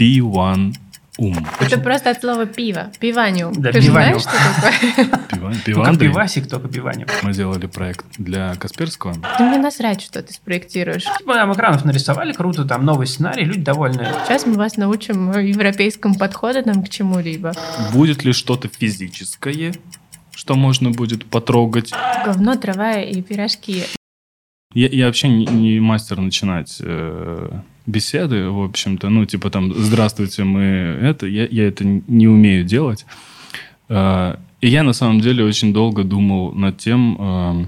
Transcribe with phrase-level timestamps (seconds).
[0.00, 0.74] P1
[1.18, 1.46] ум.
[1.60, 2.90] Это просто от слова пиво.
[2.98, 3.52] Пиваниум.
[3.54, 4.20] Да, Ты же пиваниум.
[4.20, 5.20] знаешь, что такое?
[5.30, 6.08] Пиван, Только пивандрий.
[6.08, 7.08] пивасик, только пиваниум.
[7.22, 9.14] Мы делали проект для Касперского.
[9.36, 11.04] Ты мне насрать, что ты спроектируешь.
[11.18, 14.06] Типа нам экранов нарисовали, круто, там новый сценарий, люди довольны.
[14.26, 17.52] Сейчас мы вас научим европейскому подходу там к чему-либо.
[17.92, 19.74] Будет ли что-то физическое,
[20.34, 21.92] что можно будет потрогать?
[22.24, 23.84] Говно, трава и пирожки.
[24.72, 27.50] Я, я вообще не, не мастер начинать э,
[27.90, 29.08] беседы, в общем-то.
[29.08, 31.26] Ну, типа там, здравствуйте, мы это.
[31.26, 33.06] Я, я это не умею делать.
[33.88, 37.66] Э, и я на самом деле очень долго думал над тем, э,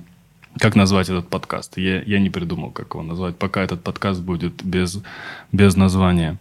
[0.58, 1.78] как назвать этот подкаст.
[1.78, 5.02] Я, я не придумал, как его назвать, пока этот подкаст будет без,
[5.50, 6.38] без названия.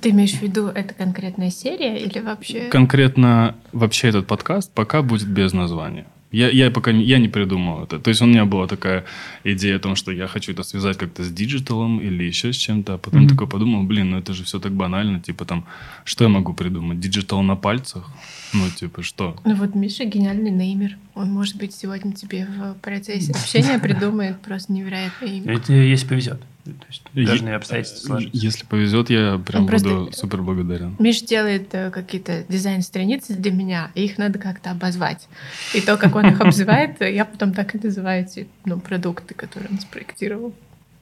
[0.00, 2.68] Ты имеешь в виду, это конкретная серия или вообще...
[2.68, 6.06] Конкретно вообще этот подкаст пока будет без названия.
[6.32, 7.98] Я, я пока не, я не придумал это.
[7.98, 9.04] То есть у меня была такая
[9.44, 12.94] идея о том, что я хочу это связать как-то с диджиталом или еще с чем-то.
[12.94, 13.28] А потом Мгм.
[13.30, 15.20] такой подумал, блин, ну это же все так банально.
[15.20, 15.64] Типа там,
[16.04, 17.00] что я могу придумать?
[17.00, 18.10] Диджитал на пальцах?
[18.54, 19.36] Ну, типа, что?
[19.44, 20.96] Ну вот Миша гениальный неймер.
[21.14, 25.54] Он, может быть, сегодня тебе в процессе общения придумает просто невероятное имя.
[25.54, 26.40] Это если повезет.
[26.64, 28.30] То есть Е- должны обстоятельства сложиться.
[28.46, 30.94] Если повезет, я прям Он просто- буду супер благодарен.
[31.00, 35.28] Миш делает э, какие-то дизайн-страницы для меня, и их надо как-то обозвать.
[35.74, 39.34] И то, как он их обзывает, э, я потом так и называю эти ну, продукты,
[39.34, 40.54] которые он спроектировал.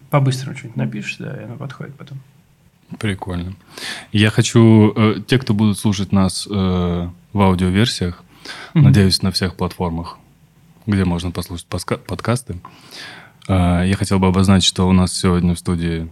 [0.09, 2.21] По-быстрому что-нибудь напишешь, да, и оно подходит потом.
[2.99, 3.55] Прикольно.
[4.13, 8.25] Я хочу, э, те, кто будут слушать нас э, в аудиоверсиях,
[8.75, 8.85] Мгм.
[8.87, 10.19] надеюсь, на всех платформах,
[10.87, 12.57] где можно послушать паска- подкасты, э,
[13.49, 16.09] я хотел бы обозначить, что у нас сегодня в студии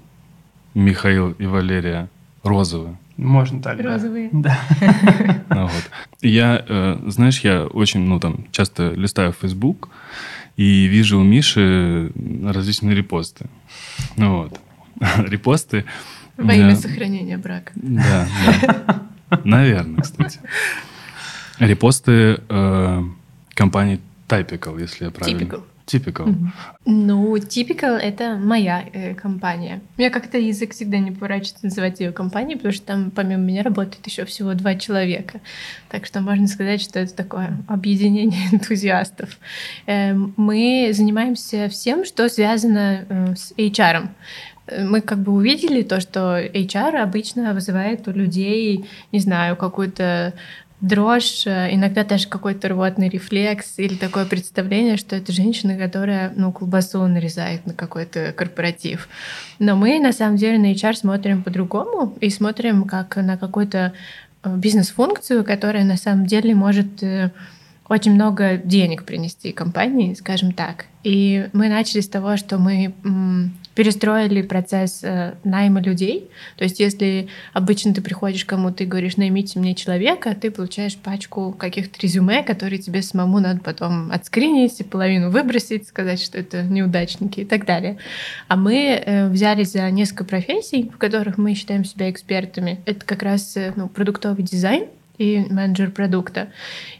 [0.75, 2.09] Михаил и Валерия
[2.43, 2.97] Розовы.
[3.17, 3.83] Можно так, да.
[3.95, 4.31] Розовые.
[4.33, 4.59] Да.
[5.51, 5.91] Ну вот.
[6.23, 9.89] Я, э, знаешь, я очень, ну там, часто листаю Facebook
[10.57, 12.13] и вижу у Миши
[12.45, 13.47] различные репосты.
[14.17, 14.61] Ну вот.
[15.19, 15.85] Репосты.
[16.37, 16.77] Во имя Да.
[16.77, 17.73] сохранения брака.
[17.75, 19.03] Да, да.
[19.45, 20.41] Наверное, кстати.
[21.59, 23.03] Репосты э,
[23.55, 25.41] компании Typical, если я правильно.
[25.43, 25.63] Typical.
[25.89, 26.35] Typical.
[26.85, 29.81] Ну, Typical— это моя э, компания.
[29.97, 33.63] У меня как-то язык всегда не поворачивается называть ее компанией, потому что там помимо меня
[33.63, 35.41] работает еще всего два человека.
[35.89, 39.39] Так что можно сказать, что это такое объединение энтузиастов.
[39.87, 44.09] Э, Мы занимаемся всем, что связано э, с HR.
[44.67, 50.35] Э, Мы как бы увидели то, что HR обычно вызывает у людей, не знаю, какую-то
[50.81, 56.53] дрожь, э, иногда даже какой-то рвотный рефлекс или такое представление, что это женщина, которая ну,
[56.53, 59.09] колбасу нарезает на какой-то корпоратив.
[59.59, 63.93] Но мы на самом деле на HR смотрим по-другому и смотрим как на какую-то
[64.43, 67.31] э, бизнес-функцию, которая на самом деле может э,
[67.89, 70.87] очень много денег принести компании, скажем так.
[71.03, 72.95] И мы начали с того, что мы
[73.79, 76.29] перестроили процесс э, найма людей.
[76.57, 81.53] То есть если обычно ты приходишь кому-то и говоришь, наймите мне человека, ты получаешь пачку
[81.53, 87.39] каких-то резюме, которые тебе самому надо потом отскринить и половину выбросить, сказать, что это неудачники
[87.39, 87.99] и так далее.
[88.49, 92.81] А мы э, взялись за несколько профессий, в которых мы считаем себя экспертами.
[92.85, 94.87] Это как раз э, ну, продуктовый дизайн,
[95.19, 96.49] и менеджер продукта.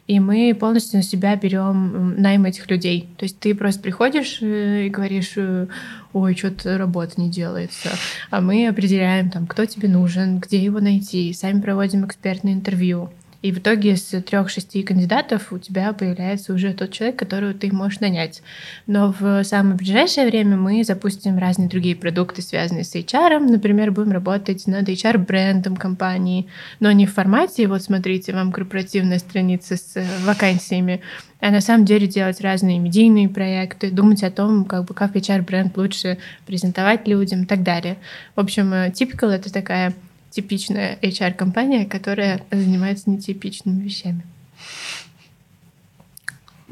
[0.07, 3.09] И мы полностью на себя берем найм этих людей.
[3.17, 5.67] То есть ты просто приходишь э, и говоришь, э,
[6.13, 7.91] ой, что-то работа не делается.
[8.31, 11.33] А мы определяем, там, кто тебе нужен, где его найти.
[11.33, 13.11] Сами проводим экспертное интервью.
[13.41, 18.01] И в итоге из трех-шести кандидатов у тебя появляется уже тот человек, которого ты можешь
[18.01, 18.43] нанять.
[18.89, 23.39] Но в самое ближайшее время мы запустим разные другие продукты, связанные с HR.
[23.39, 26.49] Например, будем работать над HR-брендом компании,
[26.81, 31.01] но не в формате, вот смотрите, вам корпоративная страница с э, вакансиями,
[31.41, 35.77] а на самом деле делать разные медийные проекты, думать о том, как бы как HR-бренд
[35.77, 37.99] лучше презентовать людям и так далее.
[38.35, 39.95] В общем, э, Typical— это такая
[40.31, 44.23] типичная HR-компания, которая занимается нетипичными вещами.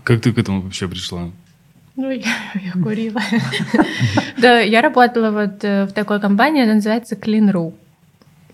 [0.02, 1.30] Как ты к этому вообще пришла?
[1.96, 3.22] Ну, я, я курила.
[4.38, 7.72] Да, я работала вот э, в такой компании, она называется Clean.ru,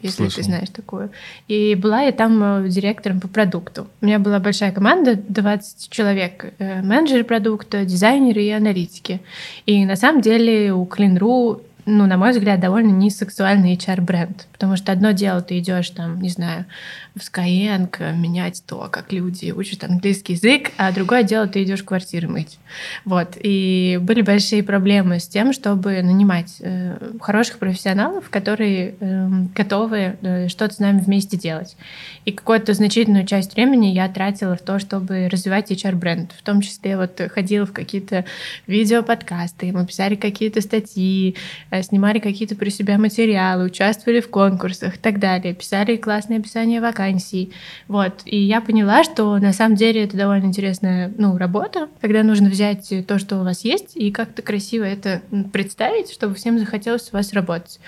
[0.01, 1.11] если ты знаешь такую.
[1.49, 3.89] И была я там э, директором по продукту.
[4.01, 9.21] У меня была большая команда, 20 человек, э, менеджеры продукта, дизайнеры и аналитики.
[9.67, 14.47] И на самом деле у Clean.ru ну, на мой взгляд, довольно несексуальный HR-бренд.
[14.53, 16.67] Потому что одно дело, ты идешь там, не знаю,
[17.15, 22.29] в Skyeng менять то, как люди учат английский язык, а другое дело, ты идешь квартиры
[22.29, 22.59] мыть.
[23.05, 23.37] Вот.
[23.41, 30.49] И были большие проблемы с тем, чтобы нанимать э, хороших профессионалов, которые э, готовы э,
[30.49, 31.77] что-то с нами вместе делать.
[32.25, 36.33] И какую-то значительную часть времени я тратила в то, чтобы развивать HR-бренд.
[36.33, 38.25] В том числе вот ходила в какие-то
[38.67, 41.37] видеоподкасты, мы писали какие-то статьи,
[41.81, 47.53] снимали какие-то при себя материалы, участвовали в конкурсах и так далее, писали классные описания вакансий.
[47.89, 48.23] Вот.
[48.27, 52.93] И я поняла, что на самом деле это довольно интересная ну, работа, когда нужно взять
[53.07, 55.23] то, что у вас есть, и как-то красиво это
[55.53, 57.79] представить, чтобы всем захотелось у вас работать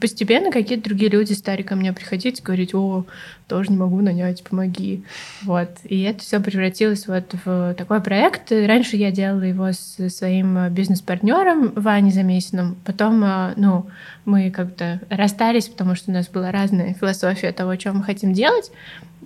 [0.00, 3.04] постепенно какие-то другие люди стали ко мне приходить говорить, о,
[3.48, 5.04] тоже не могу нанять, помоги.
[5.42, 5.70] Вот.
[5.84, 8.50] И это все превратилось вот в такой проект.
[8.50, 12.76] Раньше я делала его с своим бизнес-партнером Ваней Замесиным.
[12.84, 13.86] Потом, э, ну,
[14.24, 18.70] мы как-то расстались, потому что у нас была разная философия того, что мы хотим делать.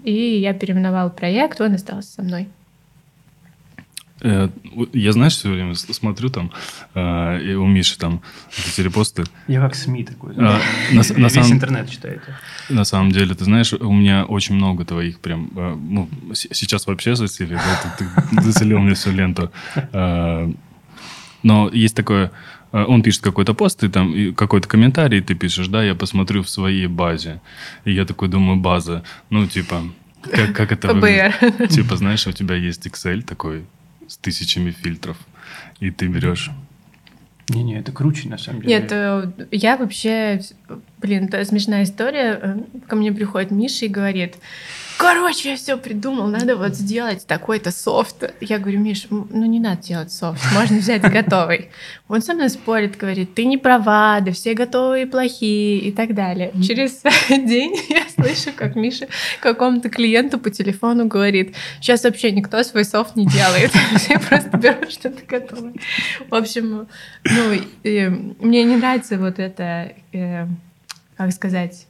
[0.02, 2.48] И я переименовала проект, он остался со мной.
[4.22, 4.48] Э,
[4.92, 6.50] я, знаешь, все время смотрю там,
[6.94, 8.22] э, и у Миши там
[8.66, 9.24] эти репосты.
[9.46, 10.34] Я как СМИ такой.
[10.36, 10.58] А,
[10.90, 12.22] на, на Весь самом, интернет читает.
[12.70, 15.50] На самом деле, ты знаешь, у меня очень много твоих прям...
[15.54, 18.04] Э, ну, сейчас вообще засели, да, ты,
[18.36, 19.50] ты заселил мне всю ленту.
[21.42, 22.32] Но есть такое...
[22.72, 26.88] Он пишет какой-то пост, и там какой-то комментарий, ты пишешь, да, я посмотрю в своей
[26.88, 27.40] базе.
[27.84, 29.82] И я такой думаю, база, ну, типа,
[30.22, 31.70] как, как это выглядит?
[31.70, 33.64] Типа, знаешь, у тебя есть Excel такой,
[34.08, 35.18] с тысячами фильтров,
[35.80, 36.50] и ты берешь
[37.48, 38.74] не-не, это круче, на самом деле.
[38.74, 40.40] Нет, э, я вообще...
[40.98, 42.40] Блин, это смешная история.
[42.42, 42.58] Э,
[42.88, 44.36] ко мне приходит Миша и говорит,
[44.96, 48.32] короче, я все придумал, надо вот сделать такой-то софт.
[48.40, 51.70] Я говорю, Миш, ну не надо делать софт, можно взять готовый.
[52.08, 56.52] Он со мной спорит, говорит, ты не права, да все готовые плохие и так далее.
[56.66, 59.08] Через день я слышу, как Миша
[59.40, 64.92] какому-то клиенту по телефону говорит, сейчас вообще никто свой софт не делает, все просто берут
[64.92, 65.74] что-то готовое.
[66.28, 66.88] В общем,
[67.24, 67.60] ну,
[68.40, 70.46] мне не нравится вот это, э,
[71.16, 71.86] как сказать,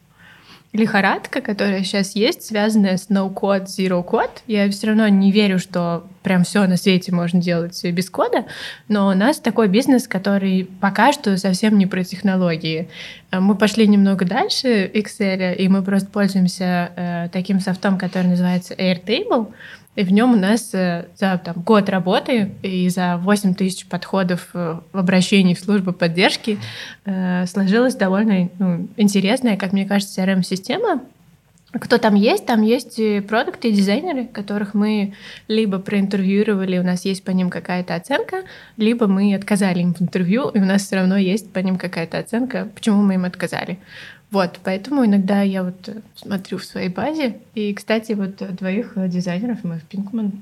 [0.76, 4.42] лихорадка, которая сейчас есть, связанная с no-code, zero-code.
[4.46, 8.46] Я все равно не верю, что прям все на свете можно делать без кода,
[8.88, 12.88] но у нас такой бизнес, который пока что совсем не про технологии.
[13.32, 19.52] Мы пошли немного дальше Excel, и мы просто пользуемся э, таким софтом, который называется Airtable.
[19.96, 24.50] И в нем у нас э, за там, год работы и за 8 тысяч подходов
[24.52, 26.58] э, в обращении в службу поддержки
[27.06, 31.00] э, сложилась довольно ну, интересная, как мне кажется, CRM-система.
[31.72, 32.46] Кто там есть?
[32.46, 35.14] Там есть продукты и дизайнеры, которых мы
[35.48, 38.44] либо проинтервьюировали, у нас есть по ним какая-то оценка,
[38.76, 42.18] либо мы отказали им в интервью, и у нас все равно есть по ним какая-то
[42.18, 43.78] оценка, почему мы им отказали.
[44.32, 47.38] Вот, поэтому иногда я вот э, смотрю в своей базе.
[47.54, 50.32] И, кстати, вот э, двоих э, дизайнеров мы в Пинкман,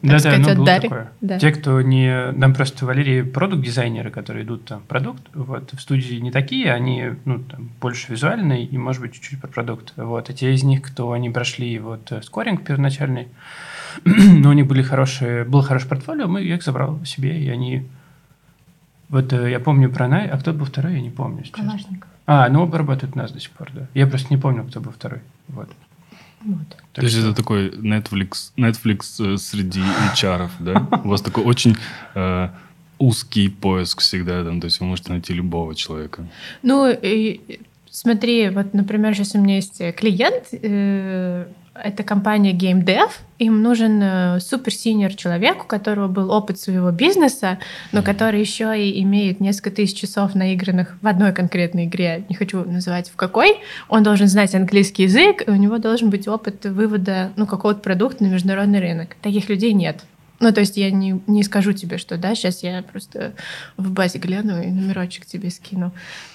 [0.00, 0.80] да, сказать, да, ну, отдали.
[0.80, 1.12] Такое.
[1.20, 1.38] Да.
[1.38, 2.32] Те, кто не...
[2.32, 7.40] Нам просто Валерий продукт-дизайнеры, которые идут там продукт, вот, в студии не такие, они, ну,
[7.40, 9.92] там, больше визуальные и, может быть, чуть-чуть про продукт.
[9.96, 13.28] Вот, а те из них, кто они прошли вот скоринг первоначальный,
[14.04, 17.86] но у них были хорошие, был хороший портфолио, мы их забрал себе, и они...
[19.10, 21.60] Вот я помню про Най, а кто был второй, я не помню сейчас.
[21.60, 22.08] Калашников.
[22.26, 23.86] А, ну оба работают у нас до сих пор, да.
[23.94, 25.20] Я просто не помню, кто был второй.
[25.48, 25.68] Вот.
[26.44, 26.76] Вот.
[26.92, 29.80] То есть это такой Netflix, Netflix э, среди
[30.14, 30.86] HR, да?
[31.04, 31.76] У вас такой очень
[32.14, 32.48] э,
[32.98, 36.26] узкий поиск всегда, там, то есть вы можете найти любого человека.
[36.62, 37.60] Ну, и,
[37.90, 43.10] смотри, вот, например, сейчас у меня есть клиент, э, это компания GameDev.
[43.38, 47.58] Им нужен э, супер-синер человек, у которого был опыт своего бизнеса,
[47.92, 52.24] но который еще и имеет несколько тысяч часов наигранных в одной конкретной игре.
[52.28, 53.58] Не хочу называть в какой.
[53.88, 58.22] Он должен знать английский язык, и у него должен быть опыт вывода ну, какого-то продукта
[58.22, 59.16] на международный рынок.
[59.20, 60.04] Таких людей нет.
[60.40, 63.34] Ну, то есть я не, не скажу тебе, что да, сейчас я просто
[63.76, 65.92] в базе гляну и номерочек тебе скину.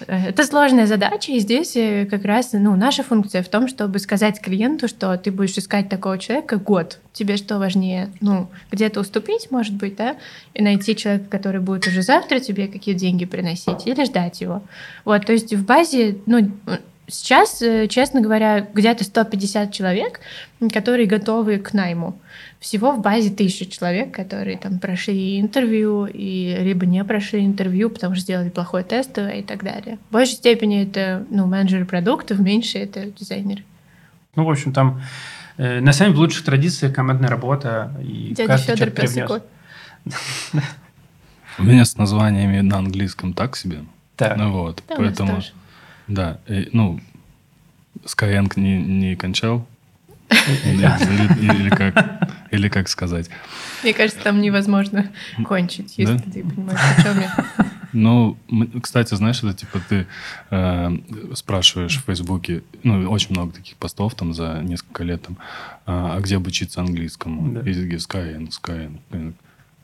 [0.07, 4.39] Это сложная задача, и здесь э, как раз ну, наша функция в том, чтобы сказать
[4.41, 6.99] клиенту, что ты будешь искать такого человека год.
[7.11, 8.11] Тебе что важнее?
[8.21, 10.15] Ну, где-то уступить, может быть, да,
[10.53, 14.63] и найти человека, который будет уже завтра тебе какие деньги приносить, или ждать его.
[15.03, 16.51] Вот, то есть в базе, ну,
[17.09, 20.19] сейчас, э, честно говоря, где-то 150 человек,
[20.71, 22.19] которые готовы к найму.
[22.59, 28.15] Всего в базе тысяча человек, которые там прошли интервью и либо не прошли интервью, потому
[28.15, 29.97] что сделали плохое тестовое и так далее.
[30.09, 33.63] В большей степени это ну, менеджеры продуктов, в меньшей это дизайнеры.
[34.35, 35.01] Ну, в общем, там
[35.57, 37.93] э, на самом лучших традициях командная работа.
[38.01, 39.17] И Дядя Федор пес
[41.57, 43.79] У меня с названиями на английском так себе.
[44.15, 44.37] Так.
[44.37, 45.41] Ну вот, поэтому...
[46.09, 46.99] Да, и, ну,
[48.03, 49.65] Skyeng не, не кончал,
[50.29, 53.29] или, как, или как сказать?
[53.83, 55.09] Мне кажется, там невозможно
[55.45, 56.23] кончить, если да?
[56.23, 57.35] ты понимаешь, о чем я.
[57.91, 58.37] Ну,
[58.83, 60.05] кстати, знаешь, это типа ты
[60.51, 60.97] э,
[61.33, 65.37] спрашиваешь в Фейсбуке, ну, очень много таких постов там за несколько лет, там,
[65.87, 67.51] а, а где обучиться английскому?
[67.53, 67.67] Да.
[67.67, 69.33] Языке Skyeng, Skyeng.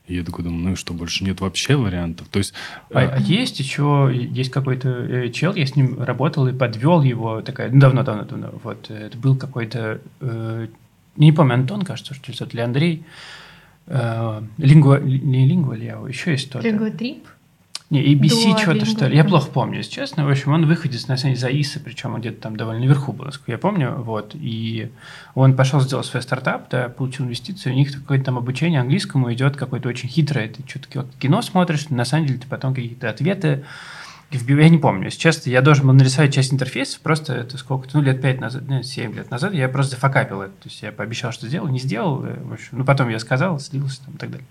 [0.08, 2.28] И я такой думаю, ну и что, больше нет вообще вариантов?
[2.30, 2.54] То есть...
[2.94, 3.10] А, э...
[3.14, 7.72] а есть еще, есть какой-то э, чел, я с ним работал и подвел его, такая,
[7.72, 10.68] ну, давно-давно-давно, вот, это был какой-то, э,
[11.18, 13.04] не помню, Антон, кажется, что это, или Андрей,
[13.88, 16.68] э, лингва, не лингва, еще есть кто-то.
[16.68, 17.26] Лингва трип?
[17.90, 19.16] Не, ABC что-то что ли.
[19.16, 20.26] Я плохо помню, если честно.
[20.26, 23.26] В общем, он выходит на деле за ИСы, причем он где-то там довольно наверху был,
[23.26, 23.96] насколько я помню.
[23.98, 24.32] Вот.
[24.34, 24.92] И
[25.36, 27.74] он пошел сделать свой стартап, да, получил инвестицию.
[27.74, 30.50] У них какое-то там обучение английскому идет какое-то очень хитрое.
[30.50, 33.64] Ты что-то кино смотришь, на самом деле ты потом какие-то ответы
[34.32, 38.04] я не помню, если честно, я должен был нарисовать часть интерфейсов, просто это сколько-то, ну,
[38.04, 41.32] лет 5 назад, ну, 7 лет назад, я просто зафакапил это, то есть я пообещал,
[41.32, 44.32] что сделал, не сделал, э, в общем, ну, потом я сказал, слился там и так
[44.32, 44.48] далее.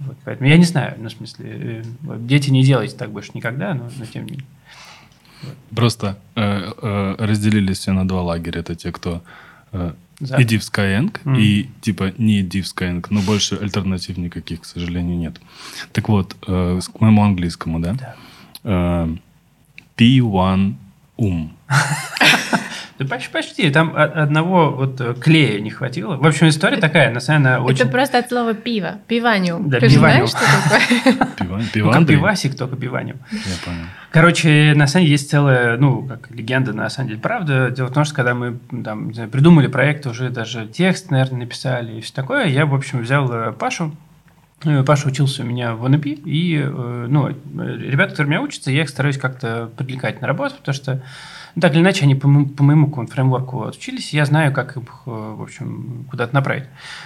[0.00, 3.74] Вот, поэтому я не знаю, ну, в смысле, э, дети не делайте так больше никогда,
[3.74, 4.46] но, но тем не менее.
[5.74, 8.60] Просто э, э, разделились все на два лагеря.
[8.60, 9.22] Это те, кто
[9.72, 10.42] э, За.
[10.42, 11.40] иди в Skyeng mm.
[11.40, 15.40] и типа не иди в Skyeng, но больше альтернатив никаких, к сожалению, нет.
[15.92, 17.92] Так вот, э, к моему английскому, да?
[17.94, 18.16] Да.
[18.64, 19.16] Э,
[19.96, 20.74] P1
[21.20, 21.56] ум.
[23.00, 23.70] Да почти, почти.
[23.70, 26.16] Там одного вот э, клея не хватило.
[26.16, 27.80] В общем, история такая, на самом деле, очень...
[27.84, 28.98] Это просто от слова пиво.
[29.08, 29.70] Пиваниум.
[29.70, 30.26] Да, Ты пиваниум.
[30.26, 31.66] знаешь, что такое?
[31.72, 33.16] Пиван, ну, как пивасик, только пиваниум.
[33.32, 33.86] Я понял.
[34.10, 37.70] Короче, на самом деле есть целая, ну, как легенда, на самом деле, правда.
[37.70, 41.96] Дело в том, что когда мы там, знаю, придумали проект, уже даже текст, наверное, написали
[41.96, 44.09] и все такое, я, в общем, взял э, Пашу, э,
[44.86, 48.90] Паша учился у меня в НП, и ну, ребята, которые у меня учатся, я их
[48.90, 51.02] стараюсь как-то привлекать на работу, потому что
[51.54, 55.10] ну, так или иначе, они по, по моему фреймворку отучились, я знаю, как их, э,
[55.10, 56.64] в общем, куда-то направить.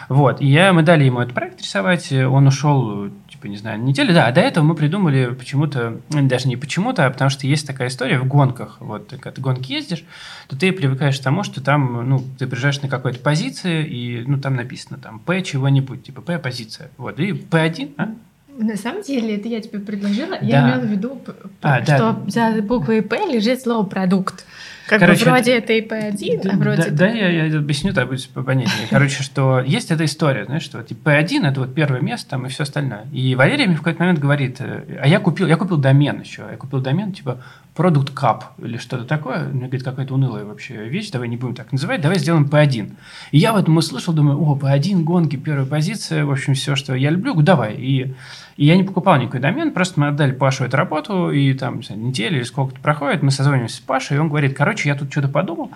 [0.08, 4.12] Вот, и я, мы дали ему этот проект рисовать, он ушел, типа, не знаю, неделю,
[4.12, 7.66] да, а до этого мы придумали почему-то, ну, даже не почему-то, а потому что есть
[7.66, 10.04] такая история в гонках, вот, когда ты гонки ездишь,
[10.48, 14.38] то ты привыкаешь к тому, что там, ну, ты приезжаешь на какой-то позиции, и, ну,
[14.38, 18.14] там написано, там, P чего-нибудь, типа, P позиция, вот, и P1, а?
[18.56, 20.38] На самом деле, это я тебе предложила.
[20.40, 20.46] Да.
[20.46, 21.20] Я имела в виду,
[21.62, 22.52] а, что да.
[22.52, 24.44] за буквой «П» лежит слово «продукт».
[24.86, 26.90] Как Короче, бы вроде это, это IP1, да, а вроде...
[26.90, 28.86] Да, да я, я объясню, так будет понятнее.
[28.90, 32.50] Короче, что есть эта история, знаешь, что типа P1 это вот первое место, там и
[32.50, 33.06] все остальное.
[33.10, 36.42] И Валерий мне в какой-то момент говорит, э, а я купил, я купил домен еще,
[36.50, 37.42] я купил домен типа
[37.74, 39.48] Product Cup или что-то такое.
[39.48, 42.92] Мне говорит, какая-то унылая вообще вещь, давай не будем так называть, давай сделаем P1.
[43.30, 46.94] И я в этом услышал, думаю, о, P1, гонки, первая позиция, в общем, все, что
[46.94, 47.74] я люблю, давай.
[47.74, 48.14] И
[48.56, 52.36] и я не покупал никакой домен, просто мы отдали Пашу эту работу, и там неделя
[52.36, 55.70] или сколько-то проходит, мы созвонимся с Пашей, и он говорит, короче, я тут что-то подумал,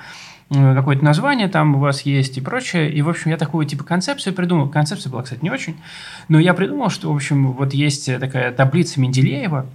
[0.50, 2.90] э, какое-то название там у вас есть и прочее.
[2.92, 4.68] И, в общем, я такую типа концепцию придумал.
[4.68, 5.76] Концепция была, кстати, не очень.
[6.28, 9.66] Но я придумал, что, в общем, вот есть такая таблица Менделеева,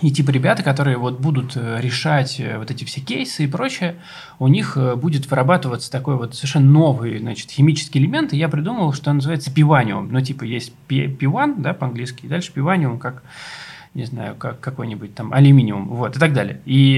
[0.00, 3.96] и типа ребята, которые вот будут э, решать э, вот эти все кейсы и прочее,
[4.38, 8.94] у них э, будет вырабатываться такой вот совершенно новый, значит, химический элемент, и я придумал,
[8.94, 10.10] что называется пиваниум.
[10.10, 13.22] Ну, типа есть пиван, да, по-английски, и дальше пиваниум как
[13.94, 16.62] не знаю, как какой-нибудь там алюминиум, вот, и так далее.
[16.64, 16.96] И,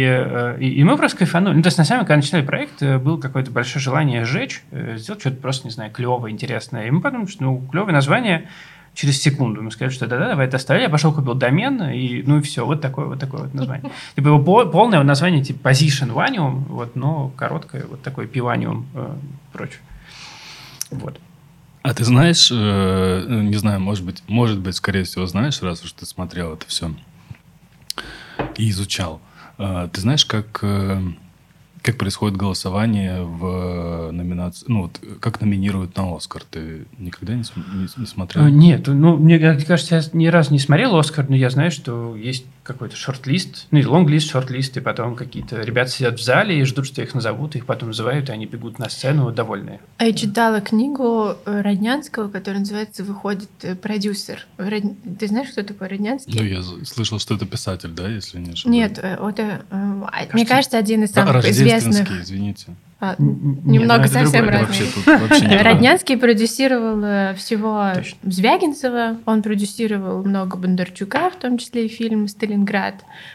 [0.61, 1.57] и, и мы просто кайфанули.
[1.57, 5.21] Ну, то есть, на самом деле, когда начинали проект, был какое-то большое желание сжечь, сделать
[5.21, 6.87] что-то просто, не знаю, клевое, интересное.
[6.87, 8.49] И мы подумали, что, ну, клевое название,
[8.95, 10.85] через секунду мы сказали, что да-да, давай это оставили.
[10.85, 12.65] Я пошел, купил домен, и ну и все.
[12.65, 13.91] Вот такое вот такое вот название.
[14.17, 19.15] Типа его полное название типа Position Vanium, вот, но короткое вот такое Pivanium э,
[19.53, 19.81] прочее.
[20.91, 21.19] Вот.
[21.83, 25.93] А ты знаешь, э, не знаю, может быть, может быть, скорее всего, знаешь, раз уж
[25.93, 26.95] ты смотрел это все
[28.57, 29.21] и изучал.
[29.59, 31.03] Э, ты знаешь, как э,
[31.85, 34.65] как происходит голосование в номинации?
[34.69, 36.43] Ну, вот как номинируют на Оскар?
[36.51, 37.43] Ты никогда не,
[37.75, 38.49] не, не смотрел?
[38.49, 42.47] Нет, ну, мне кажется, я ни разу не смотрел Оскар, но я знаю, что есть
[42.65, 46.87] какой-то шорт-лист, ну, и лонг-лист, шорт-лист, и потом какие-то ребята сидят в зале и ждут,
[46.87, 49.81] что их назовут, их потом называют, и они бегут на сцену довольные.
[49.99, 54.47] А я читала книгу э, Роднянского, которая называется «Выходит э, продюсер».
[54.57, 56.33] Ты знаешь, кто такой Роднянский?
[56.35, 58.65] Ну, я слышал, что это писатель, да, если не ошибаюсь?
[58.65, 62.11] Нет, э, это, кажется, мне кажется, один из самых известных.
[62.11, 62.75] извините.
[63.05, 65.59] А, немного Нет, ну, совсем разные.
[65.63, 68.19] Роднянский продюсировал э, всего Точно.
[68.23, 72.95] Звягинцева, он продюсировал много Бондарчука, в том числе и фильм «Сталинград».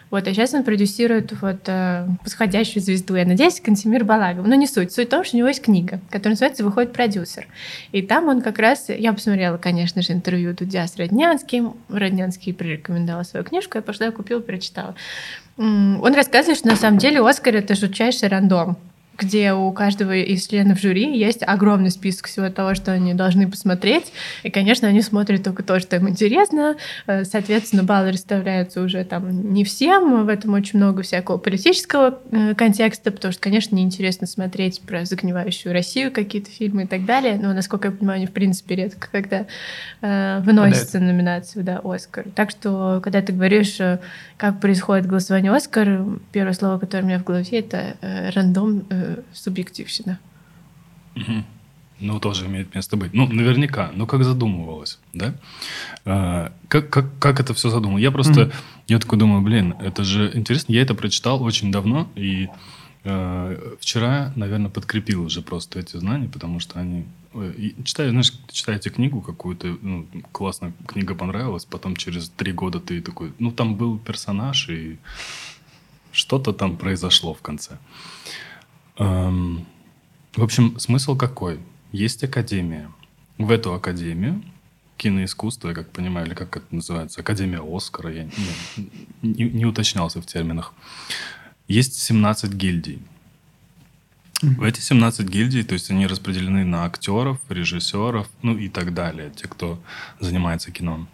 [0.10, 3.16] Вот, а сейчас он продюсирует вот э, «Восходящую звезду».
[3.16, 4.48] Я надеюсь, Кантемир Балагов.
[4.48, 4.92] Но не суть.
[4.92, 7.46] Суть в том, что у него есть книга, которая называется «Выходит продюсер».
[7.92, 8.90] И там он как раз...
[8.90, 11.76] Я посмотрела, конечно же, интервью Дудя с Роднянским.
[11.90, 13.78] Роднянский прорекомендовал свою книжку.
[13.78, 14.96] Я пошла, купила, прочитала.
[15.58, 18.78] Он рассказывает, что на самом деле Оскар— это жутчайший рандом
[19.20, 24.12] где у каждого из членов жюри есть огромный список всего того, что они должны посмотреть.
[24.44, 26.76] И, конечно, они смотрят только то, что им интересно.
[27.08, 30.26] Э, соответственно, баллы расставляются уже там не всем.
[30.26, 35.74] В этом очень много всякого политического э, контекста, потому что, конечно, неинтересно смотреть про загнивающую
[35.74, 37.40] Россию какие-то фильмы и так далее.
[37.42, 39.46] Но, насколько я понимаю, они, в принципе, редко когда
[40.02, 42.26] э, выносятся номинацию, да, Оскар.
[42.36, 44.00] Так что, когда ты говоришь, э,
[44.40, 49.18] как происходит голосование Оскар, первое слово, которое у меня в голове, это э, рандом, э,
[49.34, 50.18] субъективщина.
[51.18, 51.44] Угу.
[52.00, 53.14] Ну, тоже имеет место быть.
[53.14, 53.92] Ну, наверняка.
[53.94, 55.34] Ну, как задумывалось, да?
[56.06, 57.98] А, как, как, как это все задумал?
[57.98, 58.54] Я просто, mm
[58.88, 60.72] я такой думаю, блин, это же интересно.
[60.72, 62.48] Я это прочитал очень давно, и
[63.04, 67.06] вчера, наверное, подкрепил уже просто эти знания, потому что они...
[67.36, 73.02] И читаю, знаешь, читаете книгу какую-то, ну, классная книга понравилась, потом через три года ты
[73.02, 74.98] такой, ну, там был персонаж, и
[76.12, 77.78] что-то там произошло в конце.
[78.98, 79.66] Эм,
[80.36, 81.60] в общем, смысл какой?
[81.92, 82.92] Есть академия.
[83.38, 84.44] В эту академию
[85.00, 88.90] киноискусства, я как понимаю, или как это называется, Академия Оскара, я не,
[89.22, 90.74] не, не уточнялся в терминах.
[91.70, 93.00] Есть 17 гильдий.
[94.42, 99.32] В эти 17 гильдий, то есть они распределены на актеров, режиссеров, ну и так далее,
[99.36, 99.82] те, кто
[100.20, 101.08] занимается кино.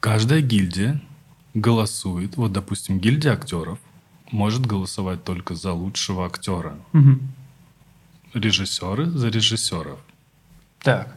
[0.00, 1.00] Каждая гильдия
[1.52, 3.78] голосует, вот, допустим, гильдия актеров
[4.30, 6.78] может голосовать только за лучшего актера.
[6.94, 7.18] Угу.
[8.32, 9.98] Режиссеры за режиссеров.
[10.80, 11.16] Так.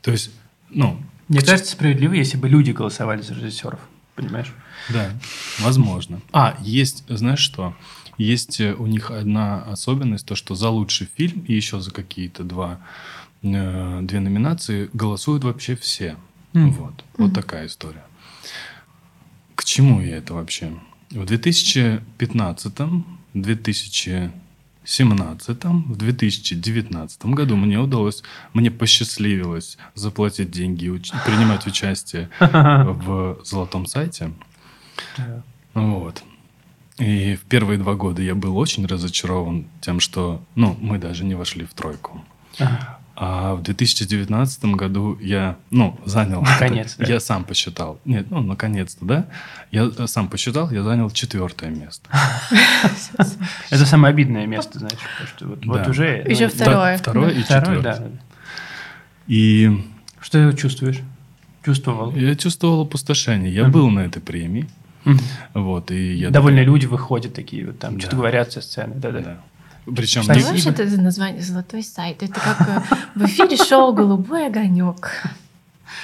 [0.00, 0.30] То есть,
[0.70, 1.02] ну...
[1.28, 3.80] Мне кажется, справедливо, если бы люди голосовали за режиссеров.
[4.14, 4.52] Понимаешь?
[4.88, 5.10] Да,
[5.60, 6.20] возможно.
[6.32, 7.74] А, есть, знаешь что?
[8.18, 12.44] Есть э, у них одна особенность, то, что за лучший фильм и еще за какие-то
[12.44, 12.80] два,
[13.42, 16.16] э, две номинации голосуют вообще все.
[16.52, 16.70] Mm.
[16.70, 16.92] Вот.
[16.92, 17.04] Mm.
[17.16, 18.04] Вот такая история.
[19.54, 20.72] К чему я это вообще?
[21.10, 22.72] В 2015,
[24.84, 28.22] 2017, в 2019 году мне удалось,
[28.54, 34.32] мне посчастливилось заплатить деньги и уч- принимать участие в золотом сайте.
[35.74, 36.22] Вот.
[36.98, 41.34] И в первые два года я был очень разочарован тем, что, ну, мы даже не
[41.34, 42.24] вошли в тройку.
[43.22, 46.40] А в 2019 году я, ну, занял...
[46.40, 47.04] Наконец-то.
[47.04, 48.00] Я сам посчитал.
[48.06, 49.26] Нет, ну, наконец-то, да.
[49.70, 52.08] Я сам посчитал, я занял четвертое место.
[53.70, 54.88] Это самое обидное место,
[55.26, 56.24] что вот уже...
[56.26, 56.96] Еще второе.
[56.96, 58.10] Второе и четвертое.
[59.26, 59.84] И...
[60.22, 61.00] Что ты чувствуешь?
[61.62, 62.16] Чувствовал?
[62.16, 63.52] Я чувствовал опустошение.
[63.52, 64.66] Я был на этой премии.
[65.52, 66.30] Вот, и я...
[66.30, 68.94] Довольно люди выходят такие, вот там, что-то говорят со сцены.
[68.94, 69.40] Да-да.
[69.86, 70.22] Причем...
[70.22, 72.22] Что знаешь, это за название «Золотой сайт»?
[72.22, 75.10] Это как э, в эфире шоу «Голубой огонек».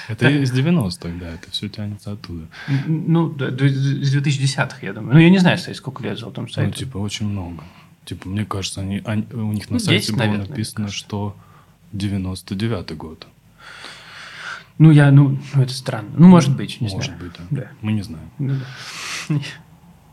[0.08, 2.46] Это из 90-х, да, это все тянется оттуда.
[2.86, 5.14] Ну, да, из 2010-х, я думаю.
[5.14, 6.70] Ну, я не знаю, кстати, сколько лет «Золотому сайту».
[6.70, 7.62] Ну, типа, очень много.
[8.04, 11.36] Типа, мне кажется, они, они у них на ну, сайте 10, было наверное, написано, что
[11.92, 13.26] 99-й год.
[14.78, 16.10] Ну, я, ну, ну, это странно.
[16.16, 17.20] Ну, может быть, не может знаю.
[17.20, 17.62] быть, да.
[17.62, 17.70] да.
[17.80, 18.30] Мы не знаем.
[18.38, 18.54] Ну,
[19.28, 19.36] да.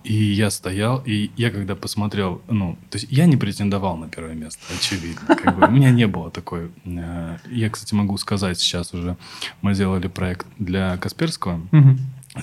[0.03, 4.33] И я стоял, и я когда посмотрел, ну, то есть я не претендовал на первое
[4.33, 5.35] место, очевидно.
[5.35, 6.71] Как бы, у меня не было такой...
[6.85, 9.17] Э, я, кстати, могу сказать сейчас уже,
[9.61, 11.61] мы сделали проект для Касперского,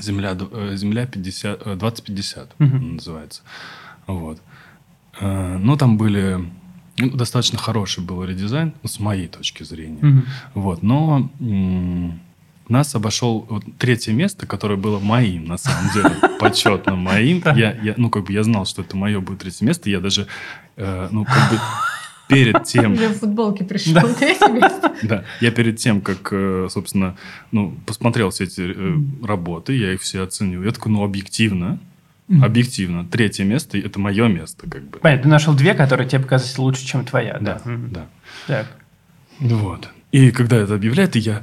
[0.01, 2.77] Земля, э, Земля 50, 2050 угу.
[2.77, 3.43] называется.
[4.07, 4.41] Вот.
[5.21, 6.39] Э, ну, там были...
[6.97, 10.01] Ну, достаточно хороший был редизайн, ну, с моей точки зрения.
[10.01, 10.23] Угу.
[10.55, 11.31] Вот, но
[12.71, 17.43] нас обошел вот, третье место, которое было моим, на самом деле, почетно моим.
[17.45, 19.91] Я, я, ну, как бы я знал, что это мое будет третье место.
[19.91, 20.27] Я даже,
[20.77, 21.59] э, ну, как бы
[22.29, 22.95] перед тем...
[22.95, 24.03] Уже в футболке пришел да.
[24.15, 24.95] третье место.
[25.03, 27.17] Да, я перед тем, как, э, собственно,
[27.53, 30.63] ну, посмотрел все эти э, работы, я их все оценил.
[30.63, 31.79] Я такой, ну, объективно,
[32.43, 33.05] Объективно.
[33.05, 34.71] Третье место– это мое место.
[34.71, 35.01] Как бы.
[35.01, 35.25] Понятно.
[35.25, 37.39] Ты нашел две, которые тебе показались лучше, чем твоя.
[37.41, 37.77] Да, да.
[37.91, 38.07] да.
[38.47, 38.67] Так.
[39.41, 39.89] Вот.
[40.13, 41.43] И когда это объявляют, я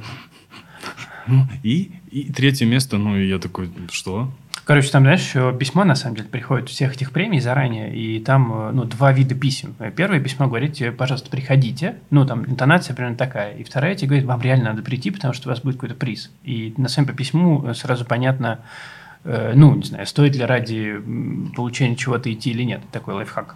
[1.27, 4.31] ну, и, и третье место, ну, и я такой, что?
[4.67, 8.71] Короче, там, знаешь, письмо, на самом деле, приходит всех этих премий заранее, и там, э,
[8.73, 9.75] ну, два вида писем.
[9.95, 13.53] Первое письмо говорит тебе, пожалуйста, приходите, ну, там, интонация примерно такая.
[13.53, 16.31] И вторая тебе говорит, вам реально надо прийти, потому что у вас будет какой-то приз.
[16.43, 18.59] И на самом по письму сразу понятно,
[19.23, 21.01] э, ну, не знаю, стоит ли ради
[21.55, 22.81] получения чего-то идти или нет.
[22.91, 23.55] Такой лайфхак.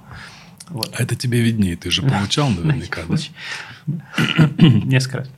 [0.70, 0.96] Вот.
[0.98, 3.18] А это тебе виднее, ты же получал наверняка, да?
[4.58, 5.30] Несколько раз.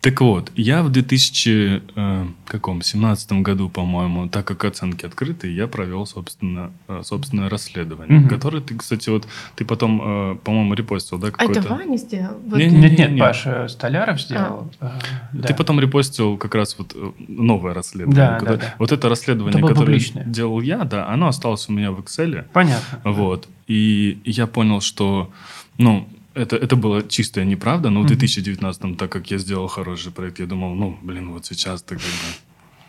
[0.00, 6.72] Так вот, я в 2017 э, году, по-моему, так как оценки открыты, я провел, собственно,
[6.88, 8.30] э, собственное расследование, угу.
[8.30, 11.30] которое ты, кстати, вот ты потом, э, по-моему, репостил, да?
[11.36, 12.38] А это Ваня сделал?
[12.46, 12.56] Вот.
[12.56, 14.70] Нет, нет, нет, Паша Столяров сделал.
[14.80, 14.98] А.
[15.34, 15.48] Да.
[15.48, 16.96] Ты потом репостил как раз вот
[17.28, 18.16] новое расследование.
[18.16, 18.74] Да, которое, да, да.
[18.78, 20.24] Вот это расследование, это которое публичное.
[20.24, 22.46] делал я, да, оно осталось у меня в Excel.
[22.54, 23.00] Понятно.
[23.04, 23.48] Вот.
[23.66, 25.30] И я понял, что,
[25.76, 26.08] ну,
[26.40, 30.46] это, это было чистая неправда, но в 2019, так как я сделал хороший проект, я
[30.46, 32.12] думал, ну, блин, вот сейчас так как бы...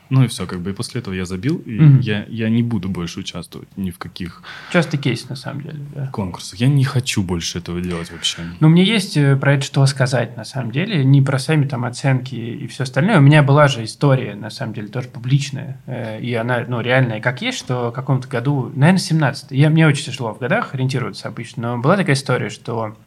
[0.10, 2.02] Ну и все, как бы, и после этого я забил, и mm-hmm.
[2.02, 4.44] я, я не буду больше участвовать ни в каких...
[4.74, 6.08] Частый кейс, на самом деле, да.
[6.08, 6.60] Конкурсах.
[6.60, 8.42] Я не хочу больше этого делать вообще.
[8.60, 11.86] Ну, мне есть э, про это что сказать, на самом деле, не про сами там
[11.86, 13.20] оценки и все остальное.
[13.20, 17.22] У меня была же история, на самом деле, тоже публичная, э, и она, ну, реальная,
[17.22, 21.30] как есть, что в каком-то году, наверное, 17 я, мне очень тяжело в годах ориентироваться
[21.30, 22.98] обычно, но была такая история, что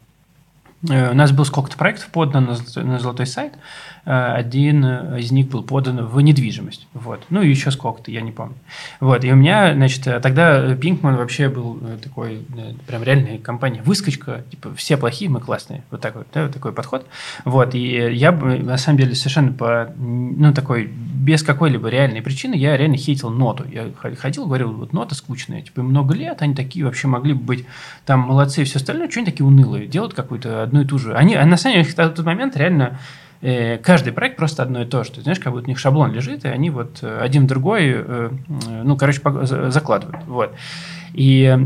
[0.88, 3.54] у нас был сколько-то проектов подан на золотой сайт.
[4.04, 4.84] Э, один
[5.16, 6.86] из них был подан в недвижимость.
[6.92, 7.24] Вот.
[7.30, 8.56] Ну и еще сколько-то, я не помню.
[9.00, 9.24] Вот.
[9.24, 12.44] И у меня, значит, тогда Пинкман вообще был э, такой,
[12.86, 15.82] прям реальная компания, выскочка, типа все плохие, мы классные.
[15.90, 17.06] Вот такой, да, вот такой подход.
[17.44, 17.74] Вот.
[17.74, 22.96] И я, на самом деле, совершенно по, ну, такой, без какой-либо реальной причины, я реально
[22.96, 23.64] хейтил ноту.
[23.70, 27.66] Я ходил, говорил, вот нота скучная, типа много лет, они такие вообще могли бы быть
[28.04, 31.14] там молодцы и все остальное, что они такие унылые, делают какую-то одну и ту же.
[31.14, 32.98] Они, на самом деле, в тот момент реально
[33.40, 35.12] э, каждый проект просто одно и то же.
[35.12, 37.92] Ты знаешь, как будто у них шаблон лежит, и они вот э, один в другой,
[37.94, 38.30] э,
[38.84, 39.20] ну, короче,
[39.70, 40.24] закладывают.
[40.26, 40.54] Вот.
[41.12, 41.56] И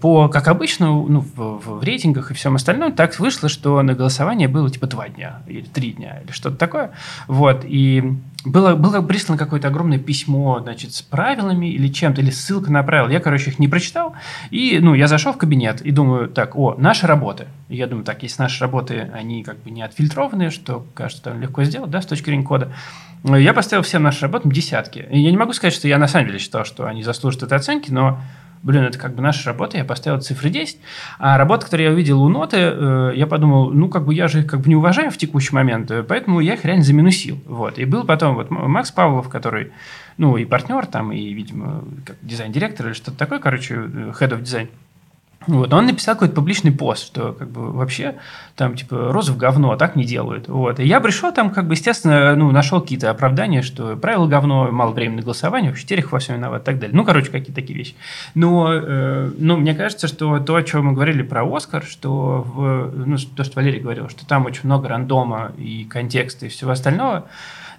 [0.00, 4.46] по, как обычно, ну, в, в рейтингах и всем остальном, так вышло, что на голосование
[4.46, 6.92] было типа два дня или три дня или что-то такое.
[7.26, 7.64] Вот.
[7.64, 12.82] И было, было прислано какое-то огромное письмо, значит, с правилами или чем-то, или ссылка на
[12.82, 13.08] правила.
[13.08, 14.14] Я, короче, их не прочитал.
[14.50, 17.46] И, ну, я зашел в кабинет и думаю, так, о, наши работы.
[17.68, 21.40] И я думаю, так, если наши работы, они как бы не отфильтрованные, что, кажется, там
[21.40, 22.72] легко сделать, да, с точки зрения кода,
[23.24, 25.06] я поставил всем нашим работам десятки.
[25.10, 27.56] И я не могу сказать, что я на самом деле считал, что они заслужат этой
[27.58, 28.20] оценки, но
[28.62, 30.78] блин, это как бы наша работа, я поставил цифры 10.
[31.18, 34.40] А работа, которую я увидел у ноты, э, я подумал, ну, как бы я же
[34.40, 37.40] их как бы не уважаю в текущий момент, э, поэтому я их реально заминусил.
[37.46, 37.78] Вот.
[37.78, 39.72] И был потом вот Макс Павлов, который,
[40.16, 41.84] ну, и партнер там, и, видимо,
[42.22, 44.68] дизайн-директор или что-то такое, короче, э, head of design.
[45.46, 48.16] Вот, он написал какой-то публичный пост, что как бы вообще
[48.56, 50.48] там типа розов говно, а так не делают.
[50.48, 50.78] Вот.
[50.80, 54.92] И я пришел там, как бы, естественно, ну, нашел какие-то оправдания, что правила говно, мало
[54.92, 56.96] времени на голосование, вообще Терех во всем виноват и так далее.
[56.96, 57.94] Ну, короче, какие-то такие вещи.
[58.34, 62.92] Но, э, ну, мне кажется, что то, о чем мы говорили про Оскар, что в,
[62.94, 67.26] ну, то, что Валерий говорил, что там очень много рандома и контекста и всего остального,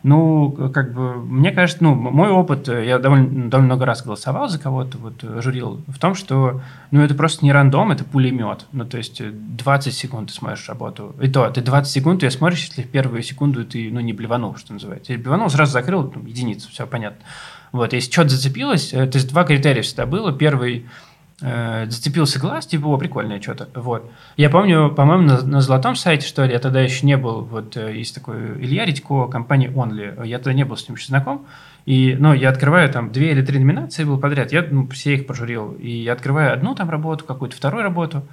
[0.04, 4.50] ну, как бы, мне кажется, ну, мой опыт, э, я довольно, довольно много раз голосовал
[4.50, 6.62] за кого-то, вот, э, журил, в том, что,
[6.92, 8.66] ну, это просто не рандом, это пулемет.
[8.74, 11.16] Ну, то есть 20 э, секунд ты смотришь работу.
[11.22, 14.58] И то, ты 20 секунд, ты смотришь, если в первую секунду ты, ну, не блеванул,
[14.58, 15.14] что называется.
[15.14, 17.26] Если блеванул, сразу закрыл, ну, единицу, все понятно.
[17.72, 20.34] Вот, если что-то зацепилось, то есть два критерия всегда было.
[20.34, 20.86] Первый–
[21.42, 23.68] э, зацепился глаз, типа, о, прикольное что-то.
[23.80, 24.12] Вот.
[24.38, 27.78] Я помню, по-моему, на, на золотом сайте, что ли, я тогда еще не был, вот
[27.78, 31.46] э, есть такой Илья Редько, компания Only, я тогда не был с ним еще знаком,
[31.86, 35.28] и, ну, я открываю там две или три номинации был подряд, я ну, все их
[35.28, 38.26] пожурил, и я открываю одну там работу, какую-то вторую работу,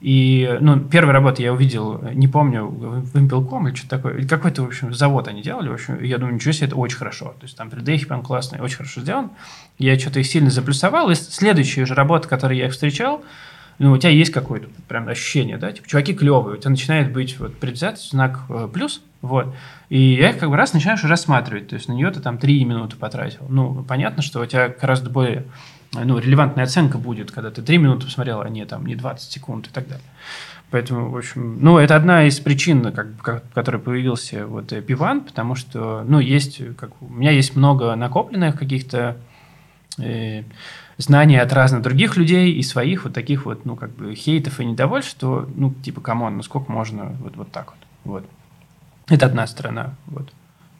[0.00, 4.66] и, ну, первая работа я увидел, не помню, в Impel.com или что-то такое, какой-то, в
[4.66, 7.34] общем, завод они делали, в общем, я думаю, ничего себе, это очень хорошо.
[7.40, 9.30] То есть там 3D прям классный, очень хорошо сделан.
[9.76, 13.24] Я что-то их сильно заплюсовал, и следующая же работа, которую я их встречал,
[13.78, 17.38] ну, у тебя есть какое-то прям ощущение, да, типа, чуваки клевые, у тебя начинает быть
[17.38, 19.54] вот предвзят знак э, плюс, вот,
[19.88, 22.64] и я их как бы раз начинаешь рассматривать, то есть на нее ты там три
[22.64, 23.46] минуты потратил.
[23.48, 25.44] Ну, понятно, что у тебя гораздо более
[25.92, 29.66] ну, релевантная оценка будет, когда ты 3 минуты посмотрел, а не, там, не 20 секунд
[29.68, 30.04] и так далее.
[30.70, 35.54] Поэтому, в общем, ну, это одна из причин, как, в которой появился вот Пиван, потому
[35.54, 39.16] что, ну, есть, как, у меня есть много накопленных каких-то
[39.98, 40.42] э,
[40.98, 44.66] знаний от разных других людей и своих вот таких вот, ну, как бы хейтов и
[44.66, 48.30] недовольств, что, ну, типа, come on, ну, сколько можно вот, вот так вот, вот.
[49.08, 50.30] Это одна сторона, вот,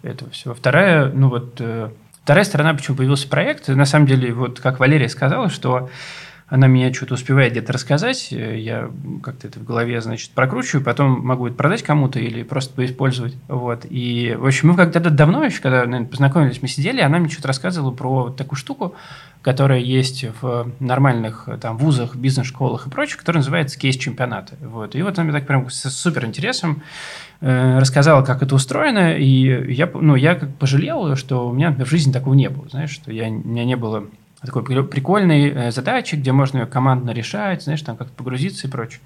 [0.03, 0.53] этого всего.
[0.53, 1.91] Вторая, ну, вот, э,
[2.29, 5.89] Вторая сторона, почему появился проект, на самом деле, вот как Валерия сказала, что
[6.49, 8.91] она меня что-то успевает где-то рассказать, я
[9.23, 13.37] как-то это в голове, значит, прокручиваю, потом могу это продать кому-то или просто поиспользовать.
[13.49, 13.85] Вот.
[13.89, 17.49] И, в общем, мы когда-то давно еще, когда наверное, познакомились, мы сидели, она мне что-то
[17.49, 18.95] рассказывала про вот такую штуку,
[19.43, 24.57] которая есть в нормальных там вузах, бизнес-школах и прочее, которая называется кейс-чемпионаты.
[24.61, 24.95] Вот.
[24.95, 26.83] И вот она мне так прям с супер интересом
[27.41, 31.87] Э, рассказала, как это устроено, и я, ну, я как пожалел, что у меня в
[31.87, 34.07] жизни такого не было, знаешь, что я, у меня не было
[34.47, 39.01] такой прикольной э, задачи, где можно ее командно решать, знаешь, там как-то погрузиться и прочее.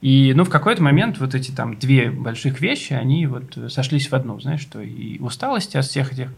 [0.00, 4.14] И, ну, в какой-то момент вот эти там две больших вещи, они вот сошлись в
[4.14, 6.28] одну, знаешь, что и усталость от всех этих,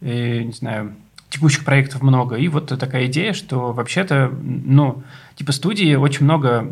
[0.00, 0.94] и, э, не знаю,
[1.30, 2.36] текущих проектов много.
[2.36, 5.02] И вот такая идея, что вообще-то, ну,
[5.38, 6.66] типа студии очень много,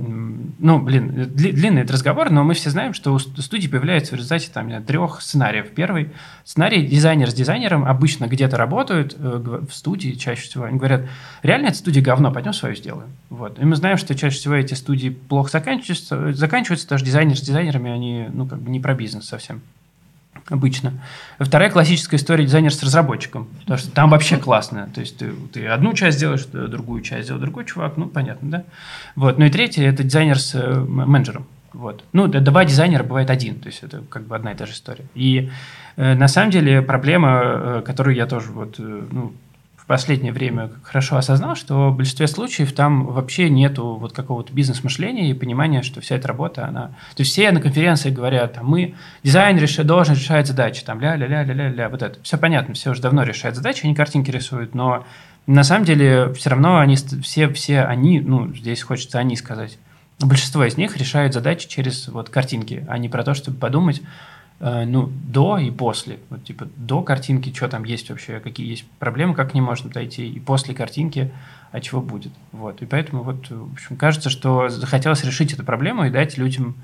[0.58, 4.50] ну, блин, длинный этот разговор, но мы все знаем, что у студии появляется в результате
[4.52, 5.70] там трех сценариев.
[5.70, 6.10] Первый
[6.44, 10.64] сценарий дизайнер с дизайнером обычно где-то работают э, в студии чаще всего.
[10.64, 11.02] Они говорят,
[11.44, 13.10] реально эта студия говно, пойдем свою сделаем.
[13.30, 13.56] Вот.
[13.60, 17.92] И мы знаем, что чаще всего эти студии плохо заканчиваются, заканчиваются, что дизайнер с дизайнерами,
[17.92, 19.62] они, ну, как бы не про бизнес совсем
[20.48, 20.92] обычно.
[21.38, 24.88] Вторая классическая история дизайнер с разработчиком, потому что там вообще классно.
[24.94, 28.64] То есть ты, ты одну часть делаешь, другую часть делает другой чувак, ну понятно, да?
[29.14, 29.38] Вот.
[29.38, 31.46] Ну и третье– это дизайнер с э, менеджером.
[31.76, 32.04] Вот.
[32.14, 35.04] Ну, два дизайнера бывает один, то есть это как бы одна и та же история.
[35.14, 35.50] И
[35.96, 39.34] э, на самом деле проблема, э, которую я тоже вот, э, ну,
[39.86, 45.30] в последнее время хорошо осознал, что в большинстве случаев там вообще нету вот какого-то бизнес-мышления
[45.30, 46.88] и понимания, что вся эта работа, она...
[47.14, 49.76] То есть все на конференции говорят, там, мы, дизайн реш...
[49.76, 52.20] должен решать задачи, там, ля-ля-ля-ля-ля, вот это.
[52.24, 55.04] Все понятно, все уже давно решают задачи, они картинки рисуют, но
[55.46, 59.78] на самом деле все равно они, все, все они, ну, здесь хочется они сказать,
[60.18, 64.02] большинство из них решают задачи через вот картинки, а не про то, чтобы подумать,
[64.58, 66.18] ну, до и после.
[66.30, 69.90] Вот, типа, до картинки, что там есть вообще, какие есть проблемы, как к ним можно
[69.90, 71.30] дойти, и после картинки,
[71.72, 72.32] а чего будет.
[72.52, 72.80] Вот.
[72.80, 76.74] И поэтому, вот, в общем, кажется, что захотелось решить эту проблему и дать людям,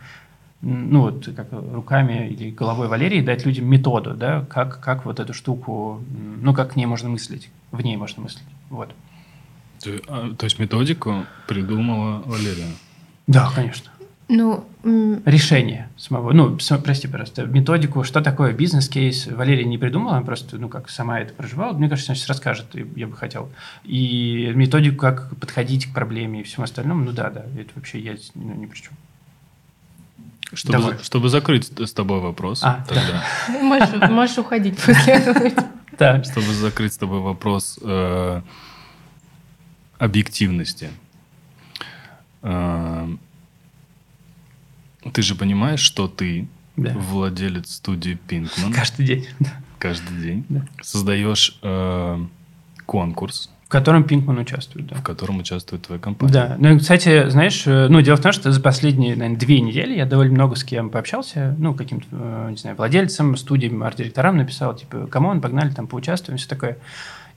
[0.61, 5.32] ну, вот, как руками или головой Валерии, дать людям методу, да, как, как вот эту
[5.32, 6.02] штуку,
[6.40, 8.44] ну, как к ней можно мыслить, в ней можно мыслить.
[8.68, 8.90] Вот.
[9.82, 12.68] То, а, то есть методику придумала Валерия?
[13.26, 13.91] Да, конечно.
[14.34, 14.64] Ну,
[15.26, 16.32] решение самого.
[16.32, 21.20] Ну, прости, просто методику, что такое бизнес-кейс, Валерия не придумала, она просто, ну, как сама
[21.20, 21.76] это проживала.
[21.76, 22.64] Мне кажется, она сейчас расскажет,
[22.96, 23.50] я бы хотел.
[23.84, 28.14] И методику, как подходить к проблеме и всему остальному, ну да, да, это вообще я
[28.34, 28.92] ну, ни при чем.
[30.54, 32.62] Чтобы, чтобы закрыть с тобой вопрос.
[32.62, 33.24] А, тогда.
[33.48, 33.58] Да.
[33.62, 35.50] Можешь, можешь уходить после этого.
[35.98, 36.24] Да.
[36.24, 38.40] Чтобы закрыть с тобой вопрос э,
[39.98, 40.88] объективности.
[42.40, 43.08] Э,
[45.12, 46.92] ты же понимаешь, что ты да.
[46.94, 48.72] владелец студии Pinkman.
[48.74, 49.26] Каждый день.
[49.78, 50.44] Каждый день.
[50.48, 50.64] Да.
[50.80, 52.24] Создаешь э,
[52.86, 53.50] конкурс.
[53.66, 54.96] В котором Pinkman участвует, да.
[54.96, 56.30] В котором участвует твоя компания.
[56.30, 56.56] Да.
[56.58, 60.04] Ну, кстати, знаешь, э, ну, дело в том, что за последние, наверное, две недели я
[60.04, 65.06] довольно много с кем пообщался, ну, каким-то, э, не знаю, владельцем студии, арт-директорам написал, типа,
[65.06, 66.76] come on, погнали, там, поучаствуем, все такое.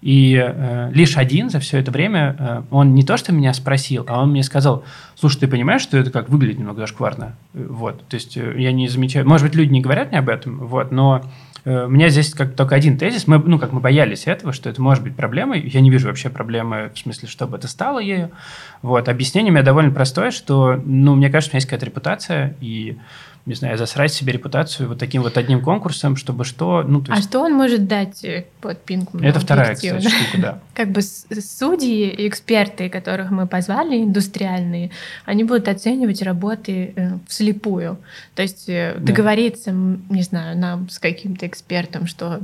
[0.05, 4.05] И э, лишь один за все это время, э, он не то, что меня спросил,
[4.07, 4.83] а он мне сказал,
[5.15, 7.35] слушай, ты понимаешь, что это как выглядит немного зашкварно?
[7.55, 10.59] Вот, то есть э, я не замечаю, может быть, люди не говорят мне об этом,
[10.59, 11.23] вот, но
[11.63, 14.69] э, у меня здесь как только один тезис, мы, ну, как мы боялись этого, что
[14.69, 18.29] это может быть проблемой, я не вижу вообще проблемы в смысле, чтобы это стало ею,
[18.83, 22.55] вот, объяснение у меня довольно простое, что, ну, мне кажется, у меня есть какая-то репутация,
[22.61, 22.99] и
[23.45, 26.81] не знаю, засрать себе репутацию вот таким вот одним конкурсом, чтобы что...
[26.81, 27.27] Ну, то а есть...
[27.27, 29.23] А что он может дать э, под Пинкману?
[29.25, 30.59] Это вторая, кстати, штука, да.
[30.73, 34.89] Как бы судьи и эксперты, которых мы позвали, индустриальные,
[35.25, 37.99] они будут оценивать работы э, вслепую.
[38.33, 42.39] То есть э, договориться, не знаю, нам с каким-то экспертом, что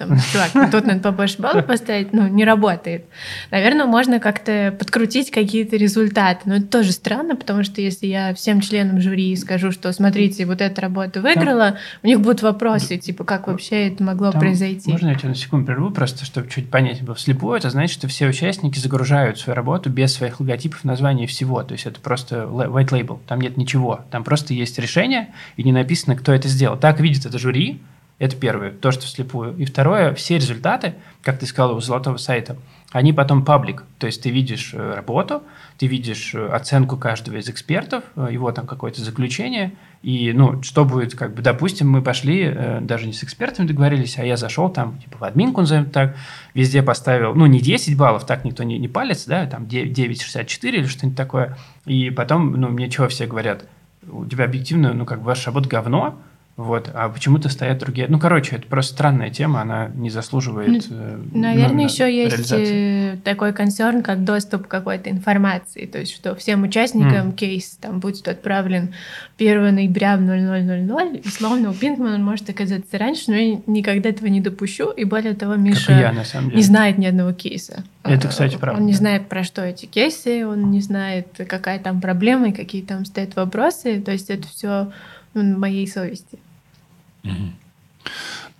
[0.00, 3.04] там, чувак, тут надо побольше баллов поставить, ну, не работает.
[3.50, 8.62] Наверное, можно как-то подкрутить какие-то результаты, но это тоже странно, потому что если я всем
[8.62, 13.46] членам жюри скажу, что, смотрите, вот эта работа выиграла, у них будут вопросы, типа, как
[13.46, 14.90] вообще это могло Там, произойти.
[14.90, 17.14] Можно я тебя на секунду прерву, просто чтобы чуть понять было.
[17.14, 21.72] Вслепую это значит, что все участники загружают свою работу без своих логотипов, названий всего, то
[21.72, 26.16] есть это просто white label, там нет ничего, там просто есть решение, и не написано,
[26.16, 26.78] кто это сделал.
[26.78, 27.80] Так видит это жюри,
[28.20, 29.56] это первое, то, что вслепую.
[29.56, 32.58] И второе, все результаты, как ты сказал, у золотого сайта,
[32.92, 33.84] они потом паблик.
[33.98, 35.42] То есть ты видишь э, работу,
[35.78, 40.84] ты видишь э, оценку каждого из экспертов, э, его там какое-то заключение, и, ну, что
[40.84, 44.98] будет, как бы, допустим, мы пошли, даже не с экспертами договорились, а я зашел там,
[44.98, 46.14] типа, в админку, назовем так,
[46.52, 50.86] везде поставил, ну, не 10 баллов, так никто не, не палец, да, там 9,64 или
[50.86, 51.56] что-нибудь такое,
[51.86, 53.66] и потом, ну, мне чего все говорят,
[54.10, 56.18] у тебя объективно, ну, как бы, ваша работа говно,
[56.60, 58.06] вот, а почему-то стоят другие.
[58.10, 60.84] Ну, короче, это просто странная тема, она не заслуживает.
[60.90, 65.86] Ну, наверное, ну, еще есть э, такой концерн, как доступ к какой-то информации.
[65.86, 67.32] То есть, что всем участникам mm.
[67.32, 68.92] кейс там будет отправлен
[69.38, 74.10] 1 ноября в 0000, и словно у Пинкмана он может оказаться раньше, но я никогда
[74.10, 74.90] этого не допущу.
[74.90, 76.58] И более того, Миша я, на самом деле.
[76.58, 77.84] не знает ни одного кейса.
[78.04, 78.82] Это, кстати, правда.
[78.82, 82.82] Он не знает, про что эти кейсы, он не знает, какая там проблема и какие
[82.82, 84.02] там стоят вопросы.
[84.02, 84.92] То есть, это все
[85.32, 86.38] ну, на моей совести.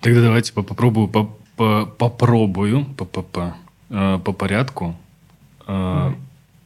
[0.00, 3.56] Тогда давайте попробую, по, по, попробую по, по, по,
[3.90, 4.96] э, по порядку.
[5.66, 6.14] Э,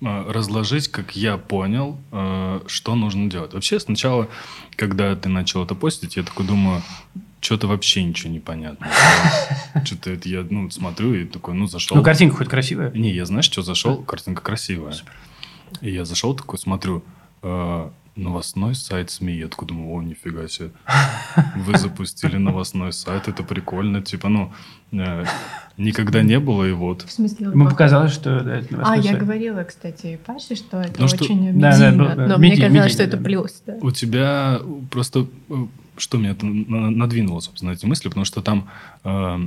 [0.00, 3.54] э, разложить, как я понял, э, что нужно делать.
[3.54, 4.28] Вообще, сначала,
[4.76, 6.83] когда ты начал это постить, я такой думаю,
[7.40, 8.88] что-то вообще ничего не понятно.
[9.85, 11.96] Что-то это я ну, смотрю и такой, ну, зашел.
[11.96, 12.90] Ну, картинка хоть красивая?
[12.92, 14.02] Не, я знаешь, что зашел?
[14.02, 14.94] Картинка красивая.
[15.80, 17.02] И я зашел такой, смотрю,
[18.16, 19.35] новостной сайт СМИ.
[19.35, 20.70] Я такой думаю, о, нифига себе.
[21.57, 24.03] Вы запустили новостной сайт, это прикольно.
[24.03, 24.53] Типа, ну,
[24.92, 25.24] э,
[25.77, 27.03] никогда не было, и вот.
[27.03, 27.46] В смысле?
[27.46, 31.35] Ему показалось, что да, это А, я говорила, кстати, Паше, что это ну, очень что...
[31.35, 33.62] медийно, да, да, да, но меди, мне казалось, медийно, что это плюс.
[33.66, 33.77] Да.
[33.81, 35.27] У тебя просто...
[35.48, 38.68] Э, что меня надвинуло, собственно, эти мысли, потому что там...
[39.05, 39.38] Э,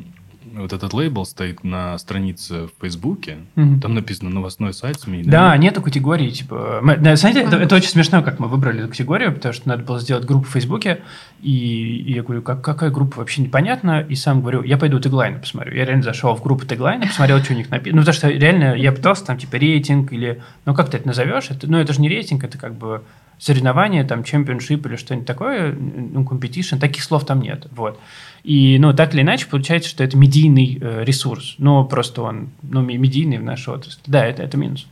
[0.55, 3.79] вот этот лейбл стоит на странице в Фейсбуке, угу.
[3.79, 5.23] там написано новостной сайт СМИ.
[5.23, 5.57] Да, да?
[5.57, 6.79] нету категории, типа...
[6.81, 9.83] Мы, да, знаете, это, это очень смешно, как мы выбрали эту категорию, потому что надо
[9.83, 11.01] было сделать группу в Фейсбуке,
[11.41, 15.39] и, и я говорю, как, какая группа, вообще непонятно, и сам говорю, я пойду теглайны
[15.39, 15.75] посмотрю.
[15.75, 17.95] Я реально зашел в группу теглайны, посмотрел, что у них написано.
[17.97, 20.41] Ну, потому что реально я пытался там, типа, рейтинг или...
[20.65, 21.49] Ну, как ты это назовешь?
[21.49, 23.03] Это, ну, это же не рейтинг, это как бы
[23.39, 27.99] соревнование, там, чемпионшип или что-нибудь такое, ну, competition, таких слов там нет, вот.
[28.43, 32.81] И, ну, так или иначе, получается, что это медийный э, ресурс, но просто он, ну,
[32.81, 34.01] медийный в нашей отрасли.
[34.07, 34.87] Да, это, это минус.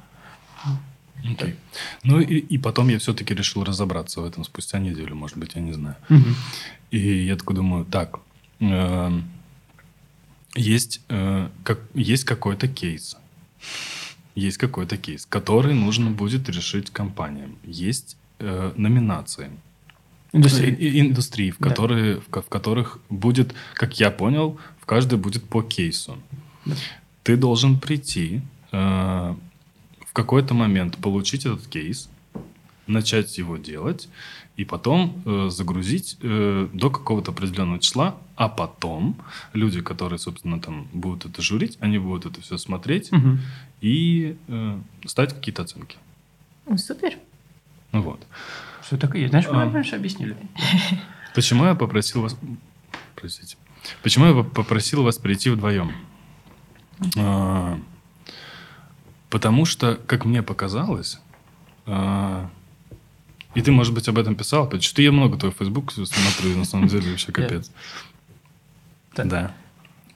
[1.23, 1.55] Okay.
[2.03, 5.61] Ну и, и потом я все-таки решил разобраться в этом спустя неделю, может быть, я
[5.61, 5.95] не знаю.
[6.09, 6.29] Угу.
[6.91, 8.19] И я такой думаю, так,
[8.59, 9.21] э,
[10.55, 13.17] есть, э, как, есть какой-то кейс,
[14.35, 17.57] есть какой-то кейс, который нужно будет решить компаниям.
[17.63, 19.49] Есть э, номинации.
[20.33, 20.99] Индустрии.
[20.99, 21.69] Индустрии, в, да.
[21.69, 26.17] которые, в, в которых будет, как я понял, в каждой будет по кейсу.
[26.65, 26.75] Да.
[27.23, 32.09] Ты должен прийти э, в какой-то момент, получить этот кейс,
[32.87, 34.09] начать его делать,
[34.57, 39.17] и потом э, загрузить э, до какого-то определенного числа, а потом
[39.53, 43.37] люди, которые, собственно, там будут это журить, они будут это все смотреть угу.
[43.81, 45.97] и э, ставить какие-то оценки.
[46.77, 47.17] Супер.
[48.01, 48.25] Вот.
[48.85, 49.27] Что такое?
[49.27, 50.35] Знаешь, мы а, раньше объяснили.
[51.33, 52.37] Почему я попросил вас...
[53.15, 53.57] Простите.
[54.03, 55.91] Почему я попросил вас прийти вдвоем?
[57.17, 57.79] А,
[59.29, 61.19] потому что, как мне показалось,
[61.85, 62.49] а,
[63.53, 66.65] и ты, может быть, об этом писал, потому что я много твой Facebook смотрю, на
[66.65, 67.71] самом деле вообще капец.
[69.15, 69.55] Да.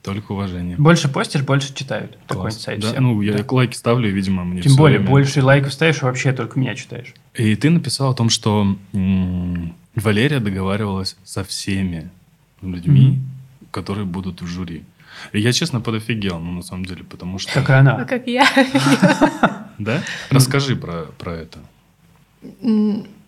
[0.04, 0.78] Только уважение.
[0.78, 2.18] Больше постишь, больше читают.
[2.26, 2.80] Такой сайт.
[2.80, 3.46] Да, ну, я да.
[3.50, 5.12] лайки ставлю, и, видимо, мне Тем более, время...
[5.12, 7.14] больше лайков ставишь, вообще только меня читаешь.
[7.34, 12.10] И ты написал о том, что м- Валерия договаривалась со всеми
[12.62, 13.68] людьми, mm-hmm.
[13.72, 14.84] которые будут в жюри.
[15.34, 17.52] И я, честно, подофигел, ну, на самом деле, потому что...
[17.54, 17.98] Как она.
[17.98, 18.48] А как я.
[19.80, 20.04] Да?
[20.30, 21.60] Расскажи про, про это.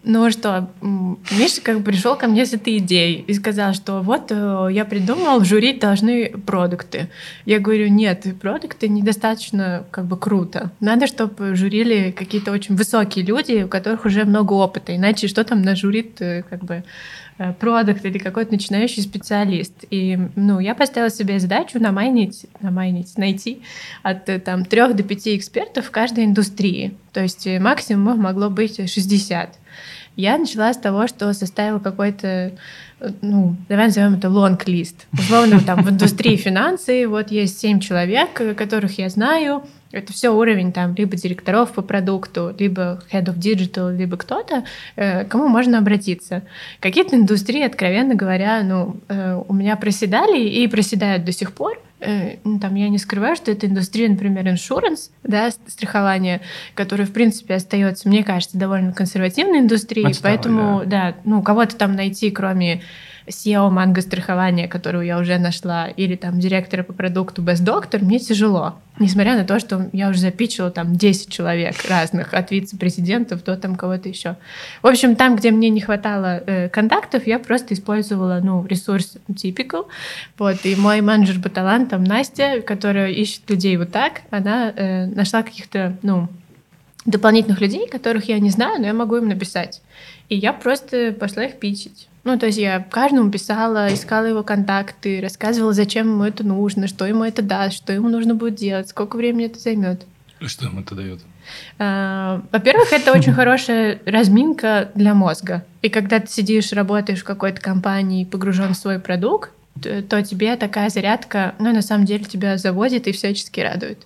[0.03, 4.69] Ну что, Миша как пришел ко мне с этой идеей и сказал, что вот э,
[4.71, 7.09] я придумал, журить должны продукты.
[7.45, 10.71] Я говорю, нет, продукты недостаточно как бы круто.
[10.79, 15.61] Надо, чтобы журили какие-то очень высокие люди, у которых уже много опыта, иначе что там
[15.61, 16.83] нажурит э, как бы
[17.60, 19.73] продукт или какой-то начинающий специалист.
[19.89, 23.62] И ну, я поставила себе задачу намайнить, намайнить, найти
[24.04, 26.95] от э, там, трех до пяти экспертов в каждой индустрии.
[27.13, 29.56] То есть э, максимум могло быть 60.
[30.15, 32.51] Я начала с того, что составила какой-то,
[33.21, 35.08] ну, давай назовем это лонг-лист.
[35.13, 40.71] Условно, там в индустрии финансы вот есть семь человек, которых я знаю, это все уровень
[40.71, 44.63] там либо директоров по продукту, либо head of digital, либо кто-то,
[44.95, 46.43] э, кому можно обратиться.
[46.80, 51.80] Какие-то индустрии, откровенно говоря, ну, э, у меня проседали и проседают до сих пор.
[51.99, 56.41] Э, ну, там я не скрываю, что это индустрия, например, insurance, да, страхование,
[56.73, 61.75] которое, в принципе, остается, мне кажется, довольно консервативной индустрией, Отсталый, поэтому, да, да ну, кого-то
[61.75, 62.82] там найти, кроме
[63.27, 68.19] SEO манго страхования, которую я уже нашла, или там директора по продукту Best Doctor, мне
[68.19, 68.75] тяжело.
[68.99, 73.75] Несмотря на то, что я уже запичила там 10 человек разных, от вице-президентов до там
[73.75, 74.36] кого-то еще.
[74.81, 79.86] В общем, там, где мне не хватало э, контактов, я просто использовала, ну, ресурс Typical.
[80.38, 85.41] Вот, и мой менеджер по талантам Настя, которая ищет людей вот так, она э, нашла
[85.41, 86.27] каких-то, ну,
[87.05, 89.81] дополнительных людей, которых я не знаю, но я могу им написать.
[90.29, 92.07] И я просто пошла их пичить.
[92.23, 97.05] Ну, то есть я каждому писала, искала его контакты, рассказывала, зачем ему это нужно, что
[97.05, 100.05] ему это даст, что ему нужно будет делать, сколько времени это займет.
[100.39, 101.19] Что ему это дает?
[101.79, 105.65] А, во-первых, это очень хорошая разминка для мозга.
[105.81, 110.89] И когда ты сидишь, работаешь в какой-то компании, погружен в свой продукт, то тебе такая
[110.89, 114.05] зарядка, ну, на самом деле тебя заводит и всячески радует.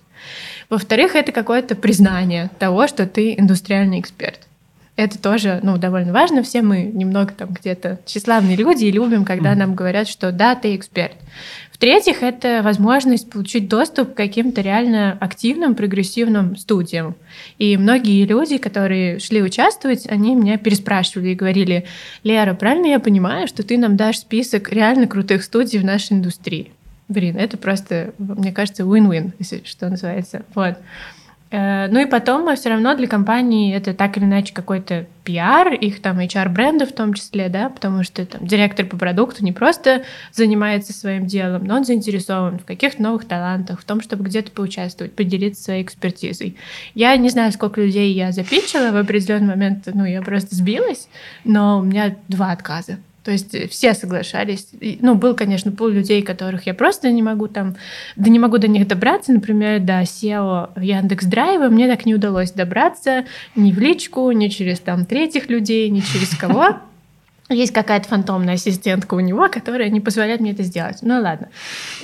[0.70, 4.45] Во-вторых, это какое-то признание того, что ты индустриальный эксперт.
[4.96, 6.42] Это тоже, ну, довольно важно.
[6.42, 10.74] Все мы немного там где-то тщеславные люди и любим, когда нам говорят, что да, ты
[10.74, 11.12] эксперт.
[11.70, 17.14] В-третьих, это возможность получить доступ к каким-то реально активным, прогрессивным студиям.
[17.58, 21.84] И многие люди, которые шли участвовать, они меня переспрашивали и говорили,
[22.24, 26.72] Лера, правильно я понимаю, что ты нам дашь список реально крутых студий в нашей индустрии?
[27.08, 30.46] Блин, это просто, мне кажется, win-win, если что называется.
[30.54, 30.78] Вот.
[31.56, 36.02] Э, ну и потом все равно для компании это так или иначе какой-то пиар, их
[36.02, 40.02] там HR-бренды в том числе, да, потому что там директор по продукту не просто
[40.32, 45.14] занимается своим делом, но он заинтересован в каких-то новых талантах, в том, чтобы где-то поучаствовать,
[45.14, 46.58] поделиться своей экспертизой.
[46.94, 51.08] Я не знаю, сколько людей я запичила в определенный момент, ну, я просто сбилась,
[51.44, 52.98] но у меня два отказа.
[53.26, 54.68] То есть э, все соглашались.
[54.80, 57.74] И, ну, был, конечно, пол людей, которых я просто не могу там,
[58.14, 59.32] да не могу до них добраться.
[59.32, 63.24] Например, до SEO Яндекс Драйва мне так не удалось добраться
[63.56, 66.76] ни в личку, ни через там третьих людей, ни через кого.
[67.48, 70.98] Есть какая-то фантомная ассистентка у него, которая не позволяет мне это сделать.
[71.02, 71.48] Ну ладно.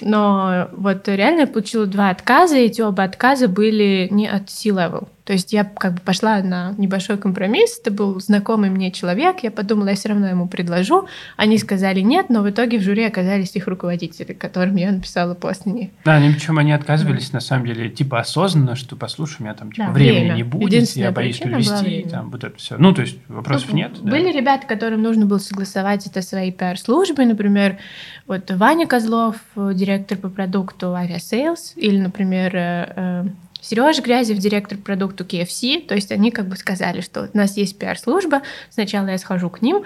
[0.01, 5.07] Но вот реально я получила два отказа, и эти оба отказа были не от C-level.
[5.25, 9.51] То есть я как бы пошла на небольшой компромисс, это был знакомый мне человек, я
[9.51, 11.07] подумала, я все равно ему предложу.
[11.37, 15.67] Они сказали нет, но в итоге в жюри оказались их руководители, которым я написала пост
[15.67, 15.91] на них.
[16.05, 17.37] Да, они причем они отказывались да.
[17.37, 20.35] на самом деле типа осознанно, что послушай, у меня там типа да, времени время.
[20.35, 22.77] не будет, я боюсь привести, там вот это все.
[22.79, 24.01] Ну, то есть вопросов ну, нет.
[24.01, 24.39] Были да.
[24.39, 27.79] ребята, которым нужно было согласовать это своей пиар-службой, например,
[28.27, 33.25] вот Ваня Козлов, директор по продукту Aviasales, или, например, э, э,
[33.63, 37.79] Сережа Грязев, директор продукту KFC, то есть они как бы сказали, что у нас есть
[37.79, 39.85] пиар-служба, сначала я схожу к ним,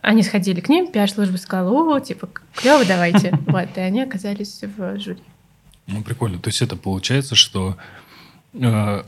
[0.00, 3.38] они сходили к ним, пиар-служба сказала, о, типа, клево, давайте.
[3.46, 5.22] Вот, и они оказались в жюри.
[5.86, 6.38] Ну, прикольно.
[6.38, 7.76] То есть это получается, что
[8.54, 9.02] э,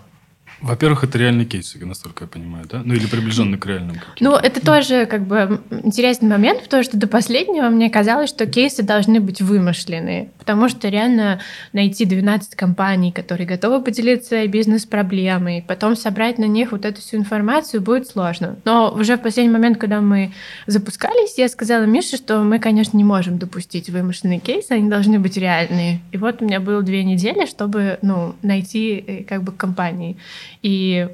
[0.62, 2.82] во-первых, это реальные кейсы, насколько я понимаю, да?
[2.84, 3.96] Ну или приближенные к реальным.
[4.20, 8.82] Ну, это тоже как бы интересный момент, потому что до последнего мне казалось, что кейсы
[8.82, 11.40] должны быть вымышленные, потому что реально
[11.72, 17.80] найти 12 компаний, которые готовы поделиться бизнес-проблемой, потом собрать на них вот эту всю информацию
[17.80, 18.56] будет сложно.
[18.64, 20.32] Но уже в последний момент, когда мы
[20.66, 25.36] запускались, я сказала Мише, что мы, конечно, не можем допустить вымышленные кейсы, они должны быть
[25.36, 26.00] реальные.
[26.12, 30.16] И вот у меня было две недели, чтобы ну, найти э, как бы компании.
[30.62, 31.08] И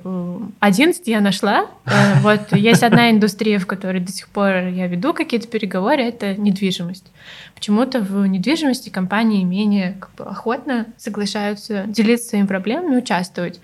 [0.61, 1.67] 11 э, я нашла.
[1.85, 6.35] Э, вот есть одна индустрия, в которой до сих пор я веду какие-то переговоры, это
[6.35, 7.07] недвижимость.
[7.55, 13.61] Почему-то в недвижимости компании менее как бы, охотно соглашаются делиться своими проблемами, участвовать.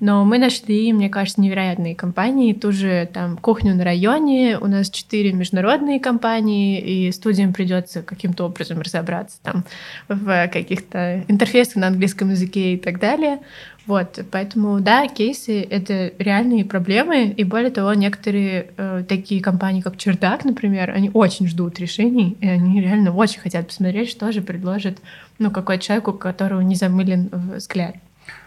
[0.00, 2.52] Но мы нашли, мне кажется, невероятные компании.
[2.52, 4.58] Ту же там кухню на районе.
[4.58, 9.64] У нас четыре международные компании, и студиям придется каким-то образом разобраться там
[10.08, 13.38] в каких-то интерфейсах на английском языке и так далее.
[13.86, 19.96] Вот, поэтому, да, кейсы— это реальные проблемы, и более того, некоторые э, такие компании, как
[19.96, 24.98] Чердак, например, они очень ждут решений, и они реально очень хотят посмотреть, что же предложит,
[25.38, 27.94] ну, какой человек, у которого не замылен взгляд.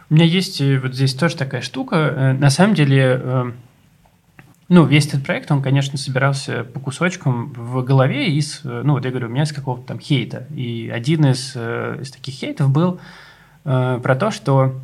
[0.10, 1.96] У меня есть э, вот здесь тоже такая штука.
[1.96, 3.52] Э, на самом деле, э,
[4.68, 9.12] ну, весь этот проект, он, конечно, собирался по кусочкам в голове из, ну, вот я
[9.12, 10.48] говорю, у меня из какого-то там хейта.
[10.56, 13.00] И один из, из таких хейтов был
[13.64, 14.80] про то, что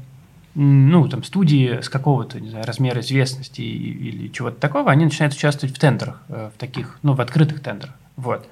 [0.55, 5.75] ну, там, студии с какого-то, не знаю, размера известности или чего-то такого, они начинают участвовать
[5.75, 7.93] в тендерах, в таких, ну, в открытых тендерах.
[8.15, 8.47] Вот.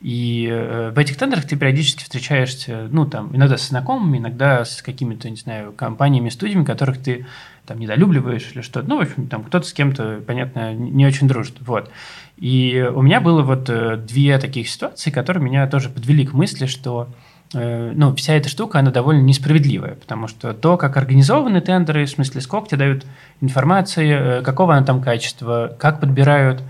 [0.00, 4.80] И э, в этих тендерах ты периодически встречаешься, ну, там, иногда с знакомыми, иногда с
[4.80, 7.26] какими-то, не знаю, компаниями, студиями, которых ты
[7.66, 8.88] там недолюбливаешь или что-то.
[8.88, 11.56] Ну, в общем, там кто-то с кем-то, понятно, не очень дружит.
[11.60, 11.90] Вот.
[12.36, 16.66] И у меня было вот э, две таких ситуации, которые меня тоже подвели к мысли,
[16.66, 17.08] что
[17.52, 22.10] э, ну, вся эта штука, она довольно несправедливая, потому что то, как организованы тендеры, в
[22.10, 23.04] смысле, сколько тебе дают
[23.40, 26.62] информации, какого она там качества, как подбирают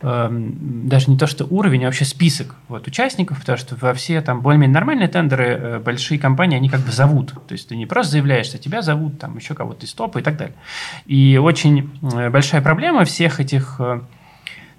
[0.00, 4.42] даже не то, что уровень, а вообще список вот, участников, потому что во все там
[4.42, 7.32] более-менее нормальные тендеры э, большие компании, они как бы зовут.
[7.48, 10.22] То есть ты не просто заявляешь, что тебя зовут, там еще кого-то из топа и
[10.22, 10.54] так далее.
[11.06, 14.00] И очень э, большая проблема всех этих э,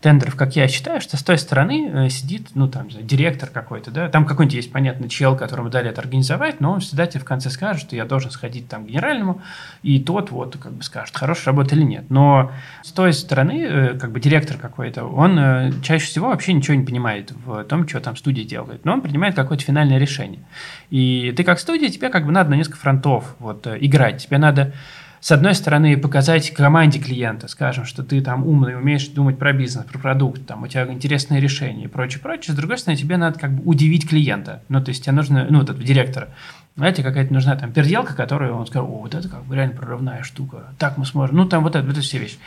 [0.01, 4.07] тендеров, как я считаю, что с той стороны э, сидит, ну, там, директор какой-то, да,
[4.09, 7.49] там какой-нибудь есть, понятно, чел, которому дали это организовать, но он всегда тебе в конце
[7.49, 9.41] скажет, что я должен сходить там к генеральному,
[9.83, 12.05] и тот вот как бы скажет, хорошая работа или нет.
[12.09, 12.51] Но
[12.83, 16.85] с той стороны, э, как бы директор какой-то, он э, чаще всего вообще ничего не
[16.85, 20.41] понимает в том, что там студия делает, но он принимает какое-то финальное решение.
[20.89, 24.73] И ты как студия, тебе как бы надо на несколько фронтов вот играть, тебе надо
[25.21, 29.85] с одной стороны, показать команде клиента, скажем, что ты там умный, умеешь думать про бизнес,
[29.85, 32.53] про продукт, там, у тебя интересные решения и прочее, прочее.
[32.53, 34.63] С другой стороны, тебе надо как бы удивить клиента.
[34.69, 36.29] Ну, то есть тебе нужно, ну, вот этого директора,
[36.75, 40.23] Знаете, какая-то нужна там переделка, которую он сказал, о, вот это как бы реально прорывная
[40.23, 42.37] штука, так мы сможем, ну там вот это, вот это все вещи.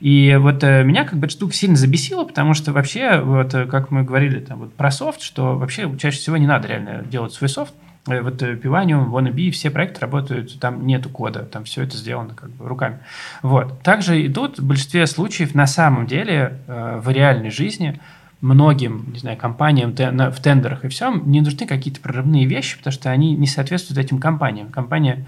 [0.00, 3.64] И вот э, меня как бы эта штука сильно забесила, потому что вообще, вот э,
[3.64, 7.32] как мы говорили там вот про софт, что вообще чаще всего не надо реально делать
[7.32, 7.72] свой софт,
[8.08, 12.66] вот Pivanium, Wannabe, все проекты работают, там нету кода, там все это сделано как бы
[12.66, 12.98] руками.
[13.42, 13.82] Вот.
[13.82, 18.00] Также и тут в большинстве случаев на самом деле э, в реальной жизни
[18.40, 23.10] многим, не знаю, компаниям в тендерах и всем не нужны какие-то прорывные вещи, потому что
[23.10, 24.68] они не соответствуют этим компаниям.
[24.68, 25.26] Компания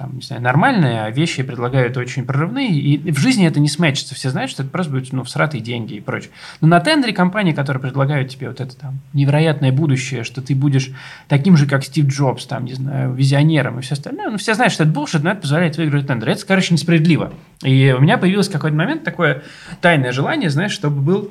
[0.00, 4.14] там, не знаю, нормальные, а вещи предлагают очень прорывные, и в жизни это не сметчится.
[4.14, 6.30] Все знают, что это просто будет, ну, всратые деньги и прочее.
[6.62, 10.90] Но на тендере компании, которые предлагают тебе вот это там невероятное будущее, что ты будешь
[11.28, 14.72] таким же, как Стив Джобс, там, не знаю, визионером и все остальное, ну, все знают,
[14.72, 16.30] что это булшит, но это позволяет выиграть тендер.
[16.30, 17.34] Это, короче, несправедливо.
[17.62, 19.42] И у меня появилось какой-то момент такое
[19.82, 21.30] тайное желание, знаешь, чтобы был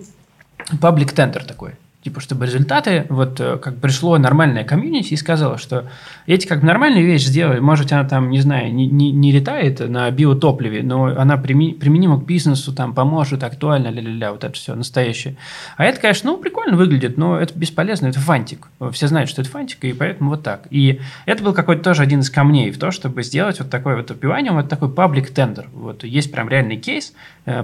[0.80, 1.72] паблик тендер такой.
[2.02, 5.90] Типа, чтобы результаты, вот э, как пришло нормальное комьюнити и сказала, что
[6.28, 9.82] эти как бы нормальные вещи сделали, может, она там, не знаю, не, не, не летает
[9.82, 15.36] на биотопливе, но она применима к бизнесу, там, поможет, актуально, ля-ля-ля, вот это все настоящее.
[15.76, 18.70] А это, конечно, ну, прикольно выглядит, но это бесполезно, это фантик.
[18.94, 20.68] Все знают, что это фантик, и поэтому вот так.
[20.70, 24.10] И это был какой-то тоже один из камней в то, чтобы сделать вот такое вот
[24.10, 25.68] опивание, вот такой паблик тендер.
[25.74, 27.14] Вот есть прям реальный кейс,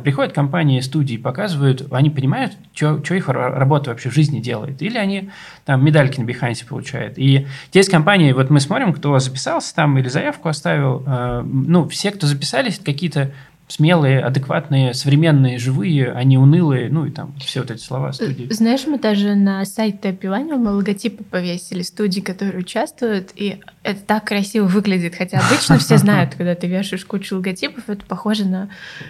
[0.03, 4.81] приходят компании, студии, показывают, они понимают, что их работа вообще в жизни делает.
[4.81, 5.29] Или они
[5.65, 7.17] там медальки на Behance получают.
[7.17, 12.11] И есть компании, вот мы смотрим, кто записался там или заявку оставил, э, ну, все,
[12.11, 13.31] кто записались, какие-то
[13.67, 18.47] смелые, адекватные, современные, живые, а не унылые, ну и там все вот эти слова студии.
[18.51, 24.25] Знаешь, мы даже на сайте Пивания мы логотипы повесили студии, которые участвуют, и это так
[24.25, 28.69] красиво выглядит, хотя обычно все знают, когда ты вешаешь кучу логотипов, это похоже на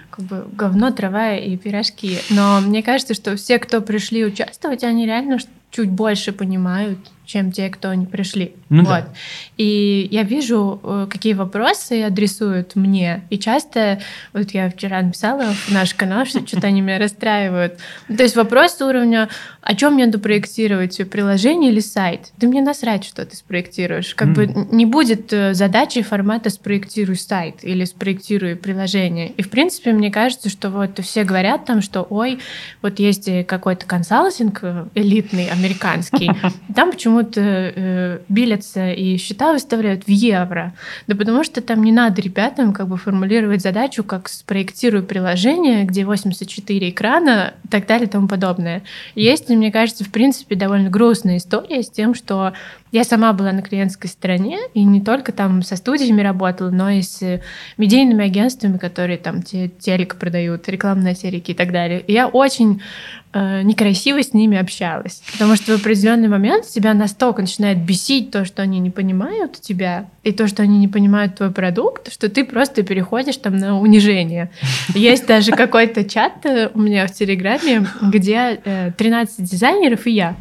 [0.10, 2.20] как бы говно, трава и пирожки.
[2.30, 5.38] Но мне кажется, что все, кто пришли участвовать, они реально
[5.72, 8.54] чуть больше понимают, чем те, кто не пришли.
[8.70, 8.88] Ну, вот.
[8.88, 9.08] Да.
[9.58, 13.24] И я вижу, э, какие вопросы адресуют мне.
[13.30, 14.00] И часто,
[14.34, 17.78] вот я вчера написала в наш канал, что что-то они меня расстраивают.
[18.08, 19.30] То есть вопрос уровня,
[19.62, 22.32] о чем мне надо проектировать, приложение или сайт?
[22.38, 24.16] Да мне насрать, что ты спроектируешь.
[24.16, 24.34] Как mm.
[24.34, 29.30] бы не будет э, задачи формата «спроектируй сайт» или «спроектируй приложение».
[29.30, 32.40] И, в принципе, мне кажется, что вот все говорят там, что ой,
[32.82, 36.32] вот есть какой-то консалтинг э, элитный, американский,
[36.76, 40.74] там почему-то э, билятся и счета выставляют в евро.
[41.08, 46.06] Да потому что там не надо ребятам как бы формулировать задачу, как «спроектируй приложение», где
[46.06, 48.84] 84 экрана и так далее и тому подобное.
[49.16, 52.54] Есть мне кажется, в принципе, довольно грустная история с тем, что
[52.96, 57.02] я сама была на клиентской стороне, и не только там со студиями работала, но и
[57.02, 57.42] с
[57.76, 62.00] медийными агентствами, которые там те, телек продают, рекламные телеки и так далее.
[62.00, 62.82] И я очень
[63.34, 68.46] э, некрасиво с ними общалась, потому что в определенный момент тебя настолько начинает бесить то,
[68.46, 72.46] что они не понимают тебя, и то, что они не понимают твой продукт, что ты
[72.46, 74.50] просто переходишь там на унижение.
[74.96, 80.36] Есть даже какой-то чат э, у меня в Телеграме, где 13 э, дизайнеров и я.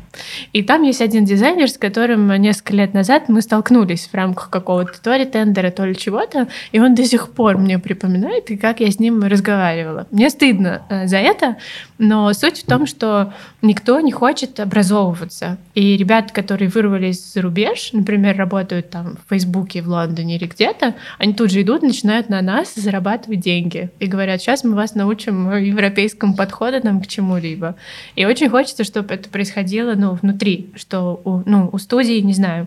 [0.53, 5.01] И там есть один дизайнер, с которым несколько лет назад мы столкнулись в рамках какого-то
[5.03, 8.81] то ли тендера, то ли чего-то, и он до сих пор мне припоминает, и как
[8.81, 10.07] я с ним разговаривала.
[10.11, 11.57] Мне стыдно э, за это,
[11.99, 13.33] но суть в том, что
[13.63, 15.59] никто не хочет образовываться.
[15.75, 20.95] И ребята, которые вырвались за рубеж, например, работают там в Фейсбуке в Лондоне или где-то,
[21.19, 23.91] они тут же идут, начинают на нас зарабатывать деньги.
[23.99, 27.77] И говорят, сейчас мы вас научим европейскому подходу там, к чему-либо.
[28.17, 32.67] И очень хочется, чтобы это происходило ну, внутри, что у, ну, у студии, не знаю,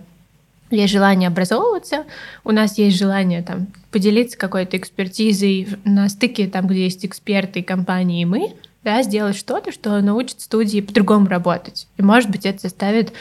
[0.70, 2.06] есть желание образовываться,
[2.44, 8.24] у нас есть желание там поделиться какой-то экспертизой на стыке, там, где есть эксперты, компании
[8.24, 8.54] и мы,
[8.84, 11.88] да, сделать что-то, что научит студии по-другому работать.
[11.98, 13.14] И, может быть, это заставит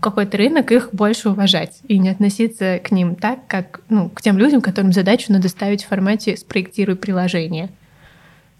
[0.00, 4.36] какой-то рынок их больше уважать и не относиться к ним так, как ну, к тем
[4.36, 7.70] людям, которым задачу надо ставить в формате «спроектируй приложение»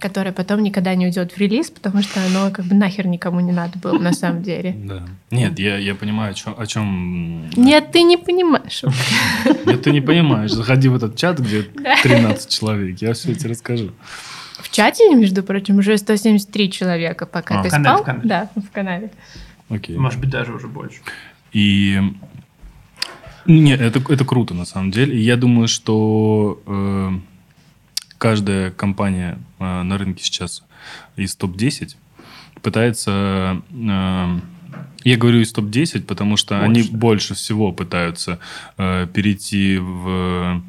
[0.02, 3.52] которое потом никогда не уйдет в релиз, потому что оно как бы нахер никому не
[3.52, 4.76] надо было на самом деле.
[4.82, 5.06] Да.
[5.30, 7.48] Нет, я, я понимаю, о чем, о чем...
[7.56, 8.82] Нет, ты не понимаешь.
[9.66, 10.50] Нет, ты не понимаешь.
[10.50, 11.62] Заходи в этот чат, где
[12.02, 13.92] 13 человек, я все тебе расскажу.
[14.58, 18.02] В чате, между прочим, уже 173 человека, пока а, ты канале, спал.
[18.02, 18.28] В канале.
[18.28, 19.10] Да, в канале.
[19.68, 19.96] Окей.
[19.96, 20.98] Может быть, даже уже больше.
[21.52, 22.00] И
[23.46, 25.16] нет, это, это круто на самом деле.
[25.16, 27.10] И я думаю, что э,
[28.22, 30.62] каждая компания э, на рынке сейчас
[31.16, 31.96] из топ-10
[32.62, 33.60] пытается...
[33.72, 34.38] Э,
[35.02, 36.70] я говорю из топ-10, потому что больше.
[36.70, 38.38] они больше всего пытаются
[38.78, 40.62] э, перейти в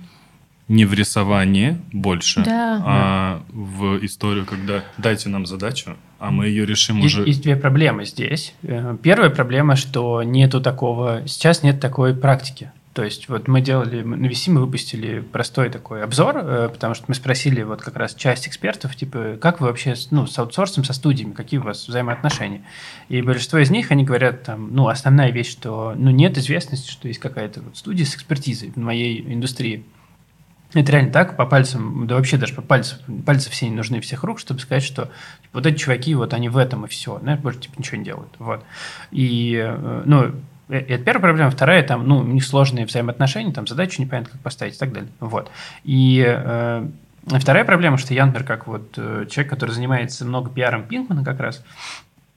[0.68, 2.82] не в рисование больше, да.
[2.84, 7.28] а в историю, когда дайте нам задачу, а мы ее решим есть, уже.
[7.28, 8.56] Есть две проблемы здесь.
[8.64, 12.72] Э, первая проблема, что нету такого, сейчас нет такой практики.
[12.94, 17.06] То есть вот мы делали, на VC мы выпустили простой такой обзор, э, потому что
[17.08, 20.94] мы спросили вот как раз часть экспертов, типа, как вы вообще ну, с аутсорсом, со
[20.94, 22.62] студиями, какие у вас взаимоотношения?
[23.10, 27.08] И большинство из них, они говорят, там, ну, основная вещь, что ну, нет известности, что
[27.08, 29.86] есть какая-то вот студия с экспертизой в моей индустрии.
[30.76, 34.24] Это реально так, по пальцам, да вообще даже по пальцам, пальцы все не нужны всех
[34.24, 35.06] рук, чтобы сказать, что
[35.42, 38.04] типа, вот эти чуваки, вот они в этом и все, знаешь, больше типа ничего не
[38.04, 38.64] делают, вот.
[39.12, 40.34] И, э, ну,
[40.70, 41.52] это первая проблема.
[41.52, 45.12] Вторая, там, ну, у них сложные взаимоотношения, там, задачу непонятно, как поставить и так далее.
[45.20, 45.52] Вот.
[45.84, 46.88] И э,
[47.26, 51.40] вторая проблема, что я, например, как вот э, человек, который занимается много пиаром Пинкмана как
[51.40, 51.64] раз,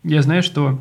[0.03, 0.79] я знаю, что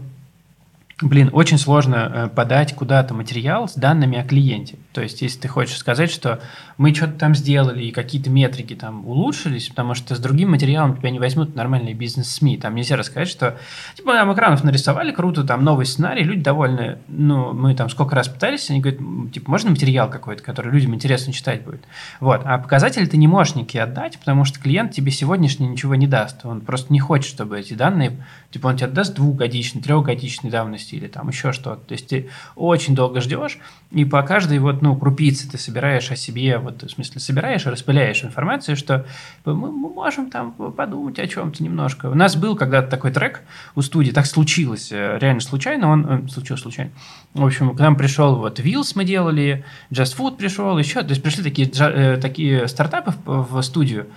[1.01, 4.77] Блин, очень сложно э, подать куда-то материал с данными о клиенте.
[4.93, 6.39] То есть, если ты хочешь сказать, что
[6.77, 11.09] мы что-то там сделали и какие-то метрики там улучшились, потому что с другим материалом тебя
[11.09, 12.59] не возьмут нормальные бизнес-СМИ.
[12.59, 13.57] Там нельзя рассказать, что
[13.95, 16.99] типа нам экранов нарисовали, круто, там новый сценарий, люди довольны.
[17.09, 19.01] Ну, мы там сколько раз пытались, они говорят,
[19.33, 21.83] типа, можно материал какой-то, который людям интересно читать будет.
[22.21, 22.39] Вот.
[22.45, 26.45] А показатели ты не можешь никакие отдать, потому что клиент тебе сегодняшний ничего не даст.
[26.45, 30.95] Он просто не хочет, чтобы эти данные, типа, он тебе отдаст двухгодичной, трехгодичной давности давности
[30.95, 31.87] или там еще что-то.
[31.87, 33.57] То есть ты очень долго ждешь,
[33.91, 37.69] и по каждой вот, ну, крупице ты собираешь о себе, вот, в смысле, собираешь и
[37.69, 39.05] распыляешь информацию, что
[39.45, 42.07] мы, мы можем там подумать о чем-то немножко.
[42.07, 43.41] У нас был когда-то такой трек
[43.75, 46.91] у студии, так случилось, э, реально случайно, он э, случайно.
[47.33, 51.23] В общем, к нам пришел вот Wheels мы делали, Just Food пришел, еще, то есть
[51.23, 54.07] пришли такие, э, такие стартапы в, в студию,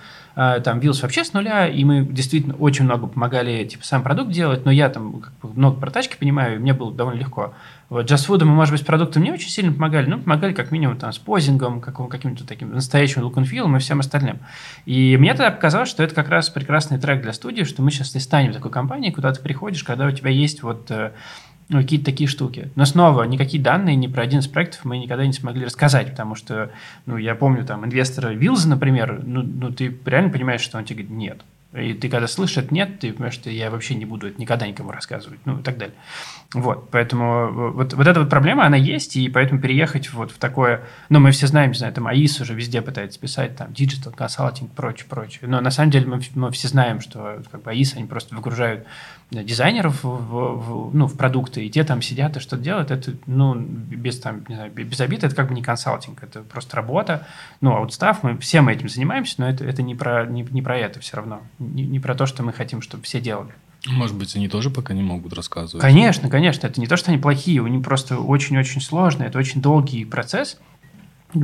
[0.63, 4.63] там Вилс вообще с нуля, и мы действительно очень много помогали, типа, сам продукт делать,
[4.63, 7.53] но я там как бы, много про тачки понимаю, и мне было довольно легко.
[7.89, 10.97] Вот, Just Food мы, может быть, продуктом не очень сильно помогали, но помогали как минимум
[10.97, 14.39] там с позингом, каким-то таким настоящим look and feel и всем остальным.
[14.85, 18.15] И мне тогда показалось, что это как раз прекрасный трек для студии, что мы сейчас
[18.15, 21.11] и станем такой компанией, куда ты приходишь, когда у тебя есть вот э,
[21.69, 22.71] ну, какие-то такие штуки.
[22.75, 26.35] Но снова, никакие данные ни про один из проектов мы никогда не смогли рассказать, потому
[26.35, 26.71] что,
[27.05, 31.03] ну, я помню, там, инвестора Вилза, например, ну, ну, ты реально понимаешь, что он тебе
[31.03, 31.41] говорит «нет».
[31.71, 34.91] И ты когда слышишь «нет», ты понимаешь, что я вообще не буду это никогда никому
[34.91, 35.95] рассказывать, ну, и так далее.
[36.55, 40.81] Вот, поэтому вот, вот эта вот проблема, она есть, и поэтому переехать вот в такое,
[41.09, 44.67] ну, мы все знаем, не знаю, там АИС уже везде пытается писать, там, digital consulting,
[44.75, 45.41] прочее, прочее.
[45.43, 48.87] Но на самом деле мы, мы все знаем, что как бы АИС, они просто выгружают
[49.31, 53.55] дизайнеров в, в, ну, в продукты, и те там сидят и что-то делают, это, ну,
[53.55, 57.27] без, там, не знаю, без обид, это как бы не консалтинг, это просто работа,
[57.61, 60.77] ну, аутстав, мы все мы этим занимаемся, но это, это не, про, не, не про
[60.77, 63.53] это все равно, не, не про то, что мы хотим, чтобы все делали.
[63.87, 65.81] Может быть, они тоже пока не могут рассказывать?
[65.81, 69.61] Конечно, конечно, это не то, что они плохие, у них просто очень-очень сложно, это очень
[69.61, 70.59] долгий процесс,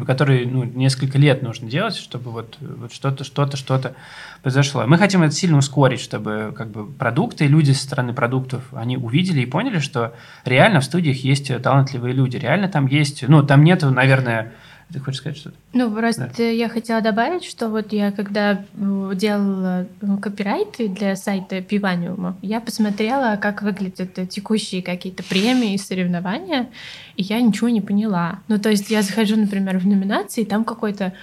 [0.05, 3.95] который ну, несколько лет нужно делать, чтобы вот, вот что-то, что-то, что-то
[4.41, 4.85] произошло.
[4.87, 9.41] Мы хотим это сильно ускорить, чтобы как бы продукты, люди со стороны продуктов, они увидели
[9.41, 13.83] и поняли, что реально в студиях есть талантливые люди, реально там есть, ну, там нет,
[13.83, 14.53] наверное,
[14.93, 15.55] ты хочешь сказать что-то?
[15.73, 16.43] Ну, просто да.
[16.43, 22.61] я хотела добавить, что вот я когда э, делала ну, копирайты для сайта Пиваниума, я
[22.61, 26.69] посмотрела, как выглядят текущие какие-то премии и соревнования,
[27.15, 28.39] и я ничего не поняла.
[28.47, 31.13] Ну, то есть я захожу, например, в номинации, и там какой-то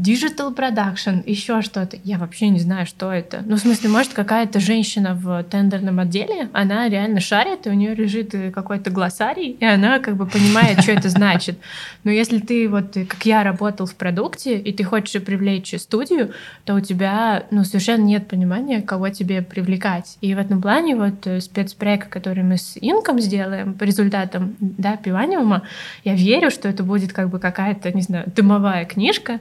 [0.00, 1.98] digital production, еще что-то.
[2.04, 3.42] Я вообще не знаю, что это.
[3.44, 7.94] Ну, в смысле, может, какая-то женщина в тендерном отделе, она реально шарит, и у нее
[7.94, 11.58] лежит э, какой-то глоссарий, и она как бы понимает, что это значит.
[12.04, 16.32] Но если ты вот, как я, работал в продукте, и ты хочешь привлечь студию,
[16.64, 20.16] то у тебя, ну, совершенно нет понимания, кого тебе привлекать.
[20.20, 24.96] И в этом плане вот э, спецпроект, который мы с Инком сделаем по результатам, да,
[24.96, 25.62] пиваниума,
[26.04, 29.40] я верю, что это будет как бы какая-то, не знаю, дымовая книжка,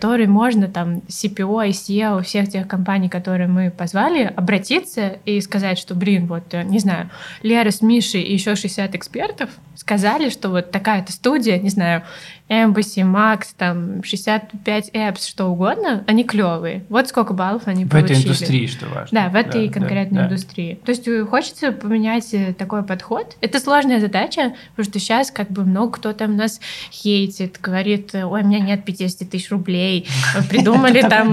[0.00, 5.78] который можно там CPO и SEO всех тех компаний, которые мы позвали, обратиться и сказать,
[5.78, 7.10] что, блин, вот, э, не знаю,
[7.42, 12.02] Лера с Мишей и еще 60 экспертов сказали, что вот такая-то студия, не знаю,
[12.50, 16.84] Embassy, Max, там 65 apps, что угодно, они клевые.
[16.88, 18.14] Вот сколько баллов они в получили.
[18.14, 19.08] В этой индустрии, что важно.
[19.12, 20.74] Да, в этой да, конкретной да, индустрии.
[20.80, 20.86] Да.
[20.86, 23.36] То есть э, хочется поменять э, такой подход.
[23.40, 28.42] Это сложная задача, потому что сейчас как бы много кто там нас хейтит, говорит, ой,
[28.42, 30.08] у меня нет 50 тысяч рублей,
[30.48, 31.32] придумали там,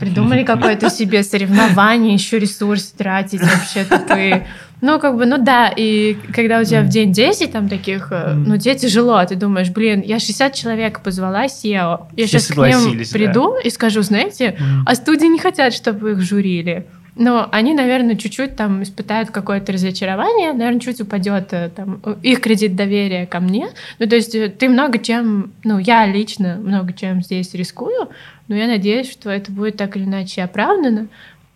[0.00, 4.48] придумали какое-то себе соревнование, еще ресурсы тратить вообще тупые.
[4.80, 6.84] Ну, как бы, ну да, и когда у тебя mm.
[6.84, 8.34] в день 10 там таких, mm.
[8.46, 12.46] ну, тебе тяжело, а ты думаешь, блин, я 60 человек позвала SEO, я Все сейчас
[12.46, 13.60] к ним приду да.
[13.60, 14.82] и скажу, знаете, mm.
[14.86, 16.86] а студии не хотят, чтобы их журили.
[17.16, 22.76] Но они, наверное, чуть-чуть там испытают какое-то разочарование, наверное, чуть упадет э, там их кредит
[22.76, 23.68] доверия ко мне.
[23.98, 28.08] Ну, то есть э, ты много чем, ну, я лично много чем здесь рискую,
[28.48, 31.08] но я надеюсь, что это будет так или иначе оправдано,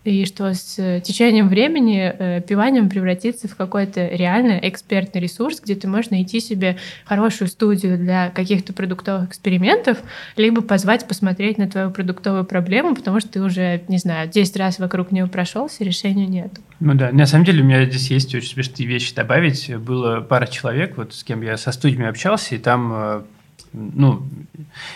[0.05, 5.75] и что с э, течением времени э, пиванием превратится в какой-то реально экспертный ресурс, где
[5.75, 9.99] ты можешь найти себе хорошую студию для каких-то продуктовых экспериментов,
[10.37, 14.79] либо позвать посмотреть на твою продуктовую проблему, потому что ты уже, не знаю, 10 раз
[14.79, 16.53] вокруг нее прошелся, решения нет.
[16.81, 19.75] Ну да, на самом деле у меня здесь есть очень смешные вещи добавить.
[19.77, 23.23] Было пара человек, вот с кем я со студиями общался, и там э,
[23.75, 24.27] ну,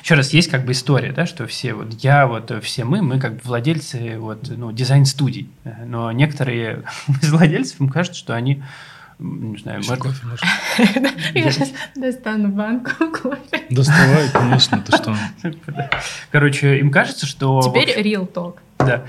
[0.02, 3.18] еще раз, есть как бы история, да, что все, вот я, вот все мы, мы
[3.18, 5.50] как бы владельцы вот, ну, дизайн-студий,
[5.84, 6.84] но некоторые
[7.22, 8.62] из владельцев, им кажется, что они
[9.18, 9.98] не знаю, может...
[9.98, 10.44] кофе, может?
[11.34, 12.90] Я сейчас достану банку
[13.22, 13.64] кофе.
[13.68, 15.16] Доставай, конечно, ты что?
[16.30, 17.60] Короче, им кажется, что...
[17.60, 18.58] Теперь real talk.
[18.78, 19.04] Да.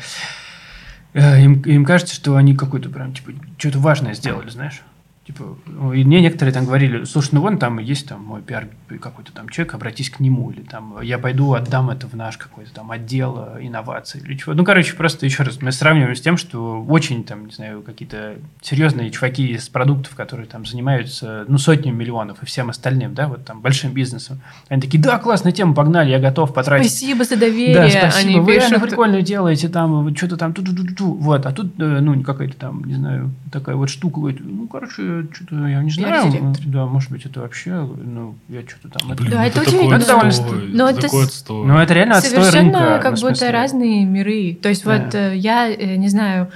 [1.14, 4.82] Э, им, им кажется, что они какой-то прям, типа, что-то важное сделали, знаешь?
[5.30, 5.56] Типа,
[5.94, 8.68] и мне некоторые там говорили, слушай, ну вон там есть там мой пиар
[9.00, 12.74] какой-то там человек, обратись к нему, или там я пойду отдам это в наш какой-то
[12.74, 14.56] там отдел э, инноваций или чего.
[14.56, 18.38] Ну, короче, просто еще раз, мы сравниваем с тем, что очень там, не знаю, какие-то
[18.64, 23.46] серьезные чуваки из продуктов, которые там занимаются, ну, сотнями миллионов и всем остальным, да, вот
[23.46, 24.42] там большим бизнесом.
[24.68, 26.90] Они такие, да, классная тема, погнали, я готов потратить.
[26.90, 27.76] Спасибо за доверие.
[27.76, 28.72] Да, спасибо, Они вы пишут...
[28.72, 32.20] реально прикольно делаете, там, что-то там, ту -ту -ту -ту, вот, а тут, э, ну,
[32.24, 36.54] какая-то там, не знаю, такая вот штука, ну, короче, что-то я не знаю.
[36.66, 39.16] Да, может быть, это вообще, ну, я что-то там...
[39.16, 40.68] Блин, да, это, это очень отстой.
[40.70, 41.66] Но это, такой отстой.
[41.66, 44.58] Ну, это реально отстой Совершенно рынка, как будто разные миры.
[44.62, 44.98] То есть да.
[44.98, 46.52] вот э, я, э, не знаю,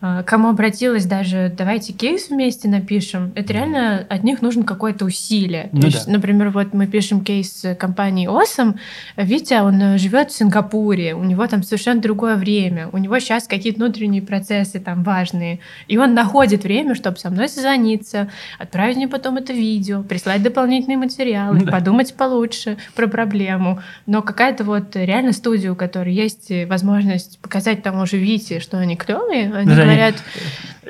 [0.00, 5.70] кому обратилась даже, давайте кейс вместе напишем, это реально от них нужно какое-то усилие.
[5.72, 6.12] Ну, То есть, да.
[6.12, 8.78] например, вот мы пишем кейс компании Осом,
[9.16, 13.48] Витя, он э, живет в Сингапуре, у него там совершенно другое время, у него сейчас
[13.48, 18.28] какие-то внутренние процессы там важные, и он находит время, чтобы со мной созвониться,
[18.58, 21.72] отправить мне потом это видео, прислать дополнительные материалы, да.
[21.72, 23.80] подумать получше про проблему.
[24.06, 28.96] Но какая-то вот реально студия, у которой есть возможность показать тому же Вите, что они
[28.96, 30.22] клевые, они да, говорят...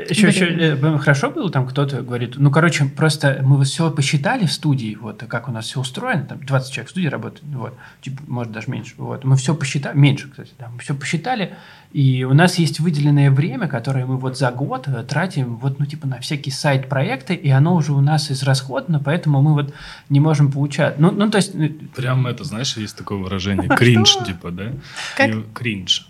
[0.09, 4.53] Еще, еще э, хорошо было, там кто-то говорит, ну, короче, просто мы все посчитали в
[4.53, 8.23] студии, вот, как у нас все устроено, там 20 человек в студии работает, вот, типа,
[8.29, 11.57] может, даже меньше, вот, мы все посчитали, меньше, кстати, да, мы все посчитали,
[11.93, 15.87] и у нас есть выделенное время, которое мы вот за год э, тратим вот, ну,
[15.87, 19.75] типа, на всякие сайт-проекты, и оно уже у нас израсходно, поэтому мы вот
[20.11, 20.99] не можем получать.
[20.99, 21.55] Ну, ну то есть...
[21.55, 24.73] Э, Прям это, знаешь, есть такое выражение, кринж, типа, да?
[25.17, 25.31] Как?
[25.55, 26.09] Кринж.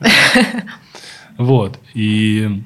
[1.38, 1.78] Вот.
[1.94, 2.64] И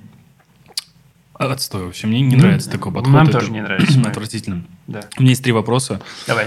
[1.35, 2.07] отстой вообще.
[2.07, 3.13] Мне не нравится такой подход.
[3.13, 4.01] Нам тоже не нравится.
[4.01, 4.65] Отвратительно.
[4.87, 5.01] Да.
[5.19, 6.01] У меня есть три вопроса.
[6.27, 6.47] Давай.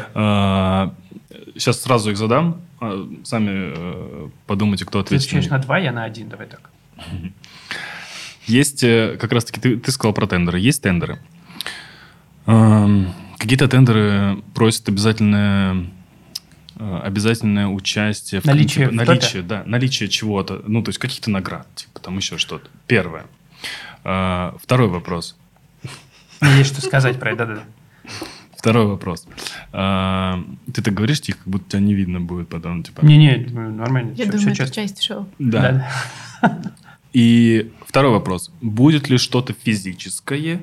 [1.53, 2.61] Сейчас а, сразу их задам.
[2.81, 5.29] А, сами э, подумайте, кто ответит.
[5.29, 6.29] Ты на два, я на один.
[6.29, 6.71] Давай так.
[8.47, 10.59] Есть, э, как раз-таки, ты, ты сказал про тендеры.
[10.59, 11.19] Есть тендеры.
[12.45, 15.83] Какие-то тендеры просят обязательное Э,
[16.77, 21.99] обязательное участие в наличие, типа, наличие, да, наличие чего-то, ну то есть каких-то наград, типа
[21.99, 22.69] там еще что-то.
[22.87, 23.25] Первое.
[24.03, 25.37] А, второй вопрос.
[26.41, 27.63] Есть что сказать про это, да.
[28.57, 29.27] Второй вопрос.
[29.71, 33.05] А, ты так говоришь, тихо, как будто тебя не видно будет потом, типа.
[33.05, 34.13] Не-не, нормально.
[34.15, 35.27] Я все, думаю, все это часть шоу.
[35.39, 35.87] Да.
[36.41, 36.61] да.
[37.13, 38.51] И второй вопрос.
[38.61, 40.61] Будет ли что-то физическое,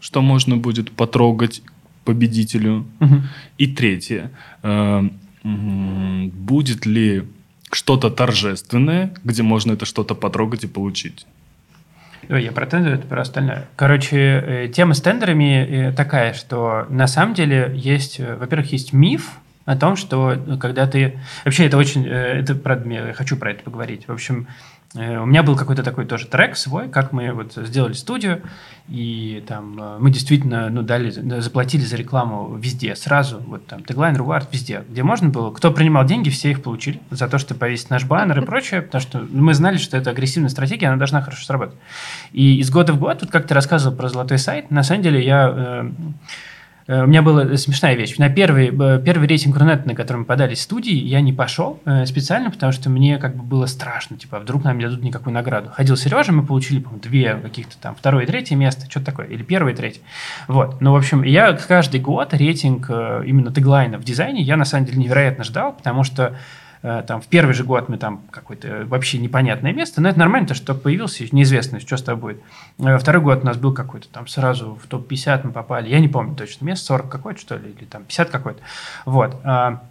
[0.00, 1.62] что можно будет потрогать
[2.04, 2.86] победителю?
[3.00, 3.22] Угу.
[3.58, 4.30] И третье.
[6.32, 7.24] Будет ли
[7.70, 11.26] что-то торжественное, где можно это что-то потрогать и получить?
[12.28, 13.68] Ой, я про тендеры, это про остальное.
[13.76, 18.92] Короче, э, тема с тендерами э, такая, что на самом деле есть, э, во-первых, есть
[18.92, 21.20] миф о том, что когда ты...
[21.44, 22.06] Вообще, это очень...
[22.06, 24.08] Это, правда, я хочу про это поговорить.
[24.08, 24.48] В общем,
[24.94, 28.42] у меня был какой-то такой тоже трек свой, как мы вот сделали студию,
[28.88, 34.16] и там э, мы действительно ну, дали, заплатили за рекламу везде, сразу, вот там, Tagline,
[34.16, 35.50] Reward, везде, где можно было.
[35.50, 39.02] Кто принимал деньги, все их получили за то, что повесить наш баннер и прочее, потому
[39.02, 41.76] что мы знали, что это агрессивная стратегия, она должна хорошо сработать.
[42.32, 45.24] И из года в год, вот как ты рассказывал про золотой сайт, на самом деле
[45.24, 45.52] я...
[45.54, 45.90] Э, Э,
[46.88, 48.16] у меня была смешная вещь.
[48.18, 52.50] На первый, э, первый рейтинг Рунета, на подались в студии, я не пошел э, специально,
[52.50, 55.70] потому что мне как бы было страшно, типа, а вдруг нам не дадут никакую награду.
[55.72, 59.42] Ходил Сережа, мы получили, по две каких-то там, второе и третье место, что-то такое, или
[59.42, 60.02] первое и третье.
[60.46, 60.80] Вот.
[60.80, 64.98] Ну, в общем, я каждый год рейтинг именно теглайна в дизайне я, на самом деле,
[64.98, 66.34] невероятно ждал, потому что Э,
[67.06, 70.54] там в первый же год мы там какое-то вообще непонятное место, но это нормально, то
[70.54, 72.42] что появился, неизвестно, что с тобой будет.
[72.78, 76.08] Э, второй год у нас был какой-то там сразу в топ-50 мы попали, я не
[76.08, 78.60] помню точно, место 40 какое-то, что ли, или там 50 какое-то.
[79.04, 79.40] Вот.
[79.44, 79.82] А,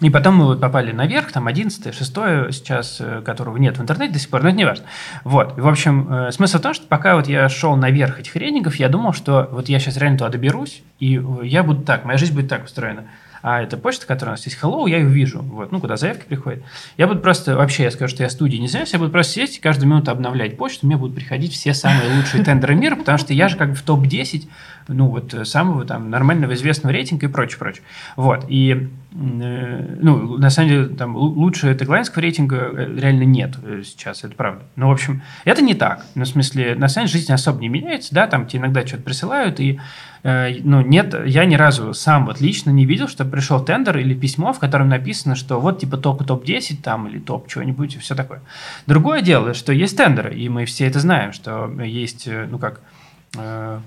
[0.00, 2.14] и потом мы вот попали наверх, там 11 6
[2.52, 4.86] сейчас, э, которого нет в интернете до сих пор, но это не важно.
[5.24, 5.56] Вот.
[5.56, 8.88] И, в общем, смысл в том, что пока вот я шел наверх этих рейтингов, я
[8.88, 12.48] думал, что вот я сейчас реально туда доберусь, и я буду так, моя жизнь будет
[12.48, 13.04] так устроена–
[13.42, 16.24] а это почта, которая у нас есть hello, я ее вижу, вот, ну, куда заявки
[16.26, 16.62] приходят.
[16.96, 19.58] Я буду просто, вообще, я скажу, что я студии не занимаюсь, я буду просто сидеть
[19.58, 23.32] и каждую минуту обновлять почту, мне будут приходить все самые лучшие тендеры мира, потому что
[23.32, 24.48] я же как бы в топ-10,
[24.88, 27.82] ну, вот, самого там нормального известного рейтинга и прочее, прочее.
[28.16, 34.24] Вот, и, ну, на самом деле, там, лучше теглайнского рейтинга э, реально нет э, сейчас,
[34.24, 34.62] это правда.
[34.76, 36.04] Ну, в общем, это не так.
[36.14, 39.02] Ну, в смысле, на самом деле, жизнь особо не меняется, да, там тебе иногда что-то
[39.02, 39.80] присылают, и
[40.22, 44.14] Э, ну, нет, я ни разу сам вот лично не видел, что пришел тендер или
[44.14, 48.14] письмо, в котором написано, что вот типа топ топ-10 там или топ чего-нибудь и все
[48.14, 48.42] такое.
[48.86, 52.74] Другое дело, что есть тендеры, и мы все это знаем, что есть, э, ну как,
[52.78, 52.80] э,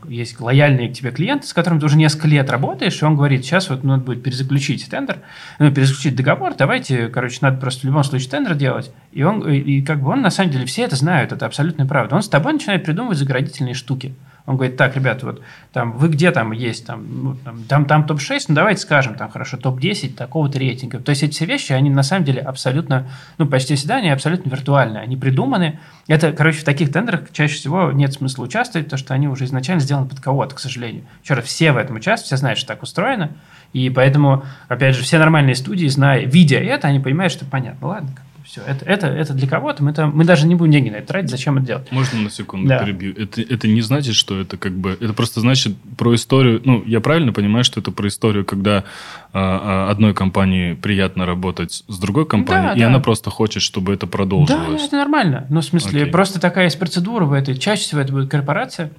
[0.08, 3.44] есть лояльные к тебе клиенты, с которым ты уже несколько лет работаешь, и он говорит,
[3.44, 5.20] сейчас вот надо будет перезаключить тендер,
[5.60, 8.92] ну, перезаключить договор, давайте, короче, надо просто в любом случае тендер делать.
[9.12, 12.16] И он, и как бы он, на самом деле, все это знают, это абсолютная правда.
[12.16, 14.16] Он с тобой начинает придумывать заградительные штуки.
[14.46, 15.42] Он говорит, так, ребята, вот
[15.72, 19.30] там вы где там есть, там, ну, там, там, там топ-6, ну давайте скажем, там
[19.30, 21.00] хорошо, топ-10 такого-то рейтинга.
[21.00, 24.50] То есть эти все вещи, они на самом деле абсолютно, ну почти всегда они абсолютно
[24.50, 25.80] виртуальные, они придуманы.
[26.08, 29.82] Это, короче, в таких тендерах чаще всего нет смысла участвовать, потому что они уже изначально
[29.82, 31.06] сделаны под кого-то, к сожалению.
[31.24, 33.32] Еще раз, все в этом участвуют, все знают, что так устроено,
[33.72, 38.10] и поэтому, опять же, все нормальные студии, зная, видя это, они понимают, что понятно, ладно,
[38.46, 41.08] все, это, это, это для кого-то, мы, там, мы даже не будем деньги на это
[41.08, 41.92] тратить, зачем это делать?
[41.92, 42.80] Можно на секунду да.
[42.84, 43.14] перебью?
[43.18, 44.98] Это, это не значит, что это как бы...
[45.00, 46.62] Это просто значит про историю...
[46.66, 48.84] Ну, я правильно понимаю, что это про историю, когда
[49.32, 52.88] а, а, одной компании приятно работать с другой компанией, да, и да.
[52.88, 54.82] она просто хочет, чтобы это продолжилось.
[54.82, 55.48] Да, это нормально.
[55.50, 56.12] Ну, в смысле, Окей.
[56.12, 57.58] просто такая есть процедура в этой.
[57.58, 58.92] Чаще всего это будет корпорация,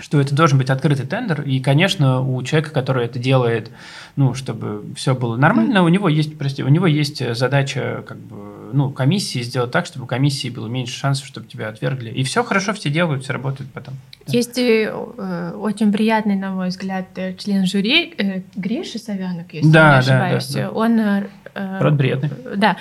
[0.00, 3.70] что это должен быть открытый тендер, и, конечно, у человека, который это делает,
[4.16, 8.70] ну, чтобы все было нормально, у него есть, прости, у него есть задача, как бы,
[8.72, 12.10] ну, комиссии сделать так, чтобы у комиссии было меньше шансов, чтобы тебя отвергли.
[12.10, 13.94] И все хорошо, все делают, все работает потом.
[14.26, 14.92] Есть э,
[15.56, 20.48] очень приятный, на мой взгляд, э, член жюри э, Гриша Савянок, если да, не ошибаюсь.
[20.48, 20.70] Да, да, да.
[20.72, 21.00] Он...
[21.00, 22.30] Э, Род бредный.
[22.56, 22.76] Да.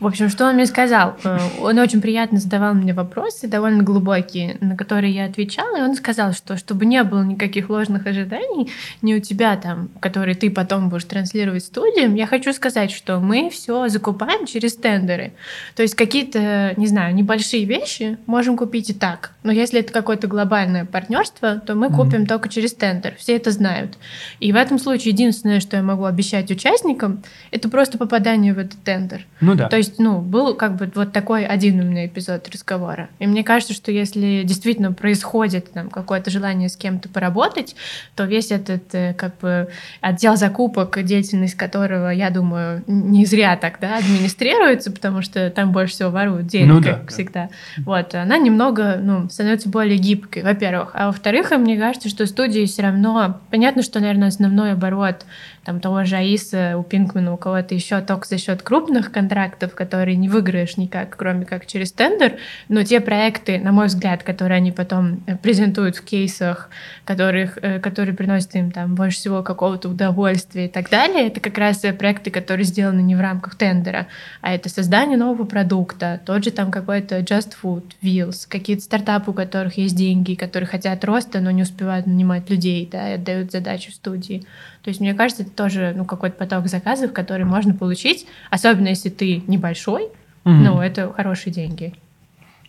[0.00, 1.16] В общем, что он мне сказал?
[1.24, 5.94] Э, он очень приятно задавал мне вопросы, довольно глубокие, на которые я отвечала, и он
[5.94, 8.70] сказал, что чтобы не было никаких ложных ожиданий,
[9.02, 13.50] не у тебя там, которые ты потом будешь транслировать студиям, я хочу сказать, что мы
[13.50, 15.32] все закупаем через тендеры.
[15.76, 19.30] То есть какие-то, не знаю, небольшие вещи можем купить и так.
[19.44, 22.26] Но если это какое-то глобальное партнерство, то мы купим mm-hmm.
[22.26, 23.14] только через тендер.
[23.16, 23.96] Все это знают.
[24.40, 28.82] И в этом случае единственное, что я могу обещать участникам, это просто попадание в этот
[28.82, 29.26] тендер.
[29.40, 29.68] Ну да.
[29.68, 33.08] То есть есть, ну, был как бы вот такой один у меня эпизод разговора.
[33.18, 37.76] И мне кажется, что если действительно происходит там какое-то желание с кем-то поработать,
[38.14, 39.68] то весь этот э, как бы
[40.00, 45.94] отдел закупок, деятельность которого, я думаю, не зря так, да, администрируется, потому что там больше
[45.94, 47.48] всего воруют денег, ну, как да, всегда.
[47.76, 47.82] Да.
[47.84, 50.90] Вот, она немного, ну, становится более гибкой, во-первых.
[50.94, 55.24] А во-вторых, мне кажется, что студии все равно, понятно, что, наверное, основной оборот
[55.64, 60.16] там того же Аиса, у Пинкмана, у кого-то еще только за счет крупных контрактов, которые
[60.16, 62.36] не выиграешь никак, кроме как через тендер,
[62.68, 66.68] но те проекты, на мой взгляд, которые они потом э, презентуют в кейсах,
[67.04, 71.56] которых, э, которые приносят им там больше всего какого-то удовольствия и так далее, это как
[71.58, 74.06] раз проекты, которые сделаны не в рамках тендера,
[74.40, 79.34] а это создание нового продукта, тот же там какой-то Just Food, Wheels, какие-то стартапы, у
[79.34, 83.92] которых есть деньги, которые хотят роста, но не успевают нанимать людей, да, и отдают задачу
[83.92, 84.44] студии.
[84.82, 89.42] То есть, мне кажется, тоже ну, какой-то поток заказов, который можно получить, особенно если ты
[89.46, 90.10] небольшой, mm-hmm.
[90.44, 91.94] ну, это хорошие деньги.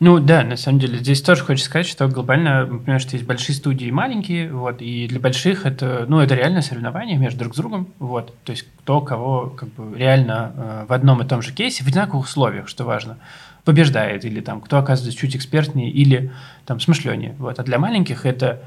[0.02, 3.26] Ну да, на самом деле, здесь тоже хочется сказать, что глобально, мы понимаем, что есть
[3.26, 7.54] большие студии и маленькие, вот, и для больших это, ну, это реально соревнование между друг
[7.54, 11.42] с другом, вот, то есть кто кого как бы реально э, в одном и том
[11.42, 13.18] же кейсе, в одинаковых условиях, что важно,
[13.64, 16.32] побеждает, или там кто оказывается чуть экспертнее, или
[16.66, 18.64] там смышленнее, вот, а для маленьких это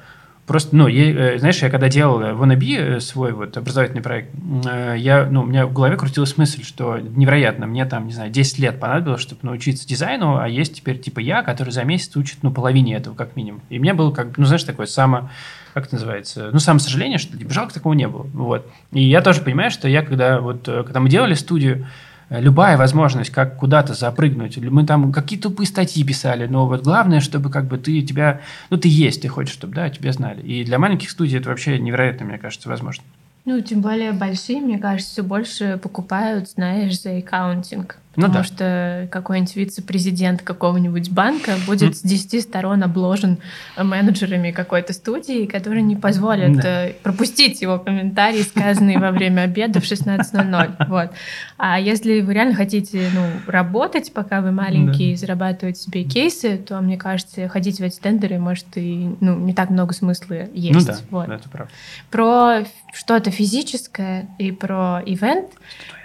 [0.48, 4.30] Просто, ну, я, э, знаешь, я когда делал Wannabe, э, свой вот образовательный проект,
[4.66, 8.30] э, я, ну, у меня в голове крутилась мысль, что невероятно, мне там, не знаю,
[8.30, 12.38] 10 лет понадобилось, чтобы научиться дизайну, а есть теперь типа я, который за месяц учит,
[12.40, 13.60] ну, половине этого как минимум.
[13.68, 15.28] И мне было как, ну, знаешь, такое само,
[15.74, 18.66] как это называется, ну, само сожаление, что типа, жалко такого не было, вот.
[18.92, 21.86] И я тоже понимаю, что я когда вот, когда мы делали студию,
[22.30, 24.58] любая возможность как куда-то запрыгнуть.
[24.58, 28.76] Мы там какие-то тупые статьи писали, но вот главное, чтобы как бы ты тебя, ну
[28.76, 30.42] ты есть, ты хочешь, чтобы да, тебя знали.
[30.42, 33.04] И для маленьких студий это вообще невероятно, мне кажется, возможно.
[33.44, 37.98] Ну, тем более большие, мне кажется, все больше покупают, знаешь, за аккаунтинг.
[38.18, 38.44] Потому ну, да.
[38.44, 43.38] что какой-нибудь вице-президент какого-нибудь банка будет с 10 сторон обложен
[43.76, 46.86] менеджерами какой-то студии, которые не позволят да.
[46.86, 50.76] Э, пропустить его комментарии, сказанные во время обеда в 16.00.
[50.88, 51.10] Вот.
[51.58, 55.20] А если вы реально хотите ну, работать, пока вы маленькие, да.
[55.20, 59.70] зарабатывать себе кейсы, то, мне кажется, ходить в эти тендеры может и ну, не так
[59.70, 60.74] много смысла есть.
[60.74, 61.28] Ну да, вот.
[61.28, 61.72] это правда.
[62.10, 65.50] Про что-то физическое и про ивент.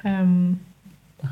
[0.04, 0.60] Эм,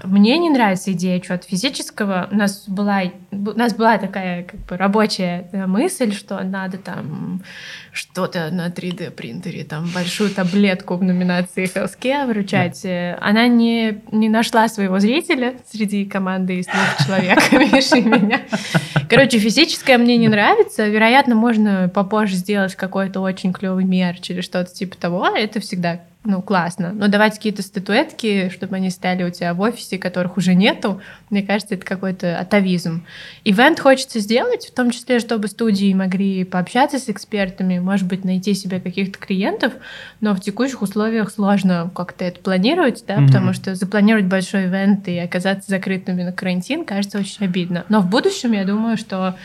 [0.04, 2.30] мне не нравится идея чего-то физического.
[2.32, 7.44] У нас была, у нас была такая как бы рабочая э, мысль, что надо там
[7.92, 12.80] что-то на 3D принтере, там большую таблетку в номинации Healthcare вручать.
[12.84, 13.18] Да.
[13.22, 18.42] Она не, не нашла своего зрителя среди команды из двух человек, Миши меня.
[19.10, 20.88] Короче, физическое мне не нравится.
[20.88, 25.28] Вероятно, можно попозже сделать какой-то очень клевый мерч или что-то типа того.
[25.28, 26.92] Это всегда ну, классно.
[26.94, 31.02] Но давать какие-то статуэтки, чтобы они стояли у тебя в офисе, которых уже нету,
[31.32, 33.04] мне кажется, это какой-то атовизм.
[33.44, 38.54] Ивент хочется сделать, в том числе, чтобы студии могли пообщаться с экспертами, может быть, найти
[38.54, 39.74] себе каких-то клиентов,
[40.20, 43.26] но в текущих условиях сложно как-то это планировать, да, mm-hmm.
[43.26, 47.84] потому что запланировать большой ивент и оказаться закрытыми на карантин кажется очень обидно.
[47.90, 49.36] Но в будущем, я думаю, что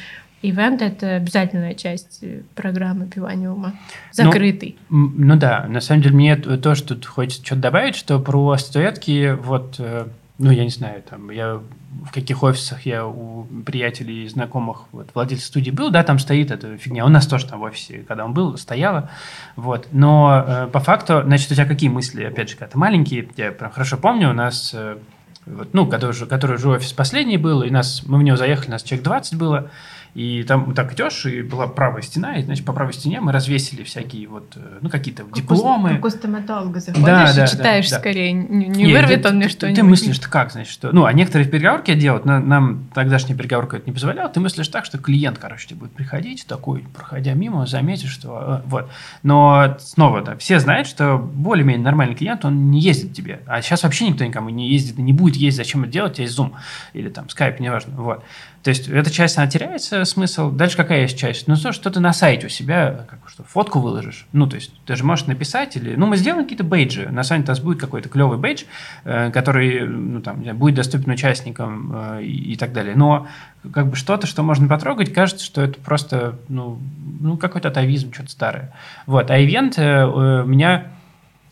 [0.51, 3.75] Ивент— это обязательная часть э, программы «Пиваниума».
[4.13, 4.77] Закрытый.
[4.89, 9.37] Ну, ну да, на самом деле мне тоже тут хочется что-то добавить, что про статуэтки,
[9.41, 10.07] вот, э,
[10.39, 11.61] ну, я не знаю, там, я
[12.05, 16.51] в каких офисах я у приятелей и знакомых, вот, владельца студии был, да, там стоит
[16.51, 17.05] эта фигня.
[17.05, 19.11] У нас тоже там в офисе, когда он был, стояла.
[19.57, 19.89] Вот.
[19.93, 23.53] Но э, по факту, значит, у тебя какие мысли, опять же, когда ты маленький, я
[23.53, 24.99] прям хорошо помню, у нас, э,
[25.47, 28.83] вот, ну, который, который же офис последний был, и нас, мы в него заехали, нас
[28.83, 29.71] человек 20 было,
[30.17, 33.83] и там так идешь, и была правая стена, и, значит, по правой стене мы развесили
[33.83, 35.91] всякие вот, э, ну, какие-то как дипломы.
[35.91, 39.37] Как у стоматолога заходишь да, да, и читаешь да, скорее, не, не вырвет ты, он
[39.37, 39.79] мне что-нибудь.
[39.79, 40.91] Ты мыслишь, как, значит, что...
[40.91, 44.87] Ну, а некоторые переговорки делают, нам, нам тогдашняя переговорка это не позволяла, ты мыслишь так,
[44.87, 48.63] что клиент, короче, тебе будет приходить, такой, проходя мимо, заметишь, что...
[48.65, 48.91] Э, вот.
[49.23, 53.41] Но снова, да, все знают, что более-менее нормальный клиент, он не ездит тебе.
[53.47, 56.39] А сейчас вообще никто никому не ездит, не будет ездить, зачем это делать, у есть
[56.39, 56.53] Zoom
[56.95, 57.93] или там Skype, неважно.
[57.99, 58.25] Вот.
[58.67, 60.51] То есть эта часть, она теряется смысл.
[60.51, 61.47] Дальше какая есть часть?
[61.47, 64.27] Ну, то, что ты на сайте у себя, как, что, фотку выложишь.
[64.33, 65.95] Ну, то есть ты же можешь написать или...
[65.95, 67.09] Ну, мы сделаем какие-то бейджи.
[67.09, 68.65] На сайте у нас будет какой-то клевый бейдж,
[69.05, 72.97] э, который, ну, там, будет доступен участникам э, и, и так далее.
[72.97, 73.29] Но
[73.73, 76.81] как бы что-то, что можно потрогать, кажется, что это просто, ну,
[77.21, 78.73] ну какой-то атовизм, что-то старое.
[79.07, 79.31] Вот.
[79.31, 80.89] А ивент э, у меня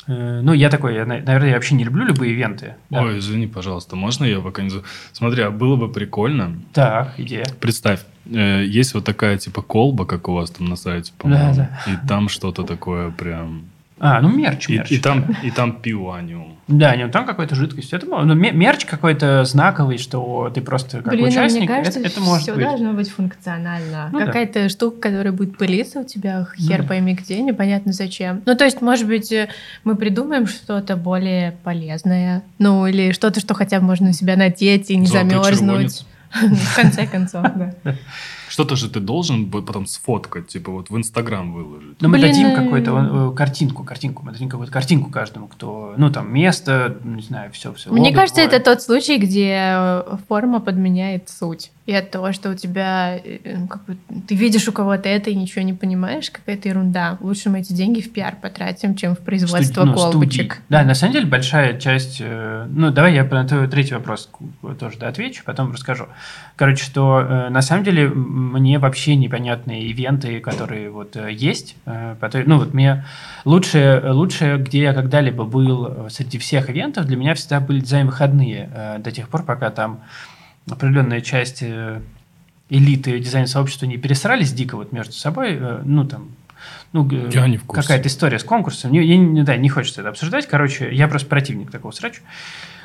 [0.07, 2.75] ну, я такой, я, наверное, я вообще не люблю любые ивенты.
[2.91, 3.03] Да?
[3.03, 4.71] Ой, извини, пожалуйста, можно я пока не...
[5.13, 6.57] Смотри, а было бы прикольно...
[6.73, 7.47] Так, идея.
[7.61, 11.55] Представь, э, есть вот такая типа колба, как у вас там на сайте, по-моему.
[11.55, 11.93] Да, да.
[11.93, 13.65] И там что-то такое прям
[14.01, 14.91] а, ну мерч, мерч.
[14.91, 16.59] И, и, там, и там пиваниум.
[16.67, 17.93] Да, нет, там какая-то жидкость.
[17.93, 21.61] Это, ну, мерч какой-то знаковый, что ты просто как Блин, участник.
[21.61, 22.65] Мне кажется, это, это может все быть.
[22.65, 24.09] должно быть функционально.
[24.13, 24.69] Ну, Какая-то да.
[24.69, 28.43] штука, которая будет пылиться у тебя, хер ну, пойми где, непонятно зачем.
[28.47, 29.49] Ну, то есть, может быть, э,
[29.85, 32.43] мы придумаем что-то более полезное.
[32.59, 36.07] Ну, или что-то, что хотя бы можно на себя надеть и не Золотой замерзнуть.
[36.35, 37.75] В конце концов, да.
[38.49, 42.01] Что-то же ты должен потом сфоткать, типа вот в Инстаграм выложить.
[42.01, 46.11] Ну, мы Блин, дадим какую-то э, картинку, картинку, мы дадим какую-то картинку каждому, кто, ну,
[46.11, 47.91] там, место, не знаю, все, все.
[47.91, 51.73] Мне кажется, это тот случай, где э, форма подменяет суть.
[51.87, 55.35] И от того, что у тебя, э, как бы, ты видишь у кого-то это и
[55.35, 57.19] ничего не понимаешь, какая-то ерунда.
[57.21, 60.53] Лучше мы эти деньги в пиар потратим, чем в производство Студи- ну, колбочек.
[60.53, 60.67] Студии.
[60.71, 62.19] Да, на самом деле большая часть...
[62.21, 64.31] Э, ну, давай я на твой третий вопрос
[64.79, 66.07] тоже да, отвечу, потом расскажу.
[66.57, 71.77] Короче, что э, на самом деле мне вообще непонятные ивенты, которые вот есть.
[71.85, 73.05] Ну, вот мне
[73.45, 79.11] лучшее, лучшее, где я когда-либо был среди всех ивентов, для меня всегда были дизайн-выходные до
[79.11, 80.01] тех пор, пока там
[80.71, 82.01] определенная часть э,
[82.71, 86.31] элиты дизайн-сообщества не пересрались дико вот между собой, э, ну, там,
[86.93, 87.09] ну,
[87.67, 88.93] какая-то история с конкурсом.
[88.93, 90.47] Не, я, да, не хочется это обсуждать.
[90.47, 92.23] Короче, я просто противник такого срачу.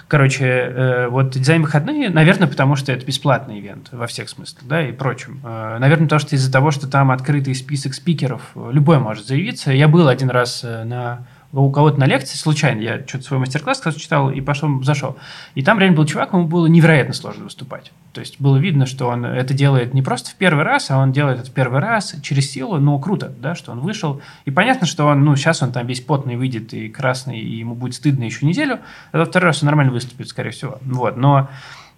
[0.10, 4.82] Короче, э, вот дизайн выходные, наверное, потому что это бесплатный ивент во всех смыслах, да,
[4.82, 5.40] и прочем.
[5.44, 9.72] Э, наверное, потому что из-за того, что там открытый список спикеров, любой может заявиться.
[9.72, 14.30] Я был один раз на у кого-то на лекции случайно, я что-то свой мастер-класс читал
[14.30, 15.18] и пошел, зашел.
[15.56, 17.92] И там реально был чувак, ему было невероятно сложно выступать.
[18.14, 21.12] То есть было видно, что он это делает не просто в первый раз, а он
[21.12, 24.22] делает это в первый раз через силу, но круто, да, что он вышел.
[24.46, 27.76] И понятно, что он, ну, сейчас он там весь потный выйдет и красный, и ему
[27.76, 28.80] будет стыдно еще неделю,
[29.12, 30.78] а второй раз он нормально выступит, скорее всего.
[30.82, 31.50] Вот, но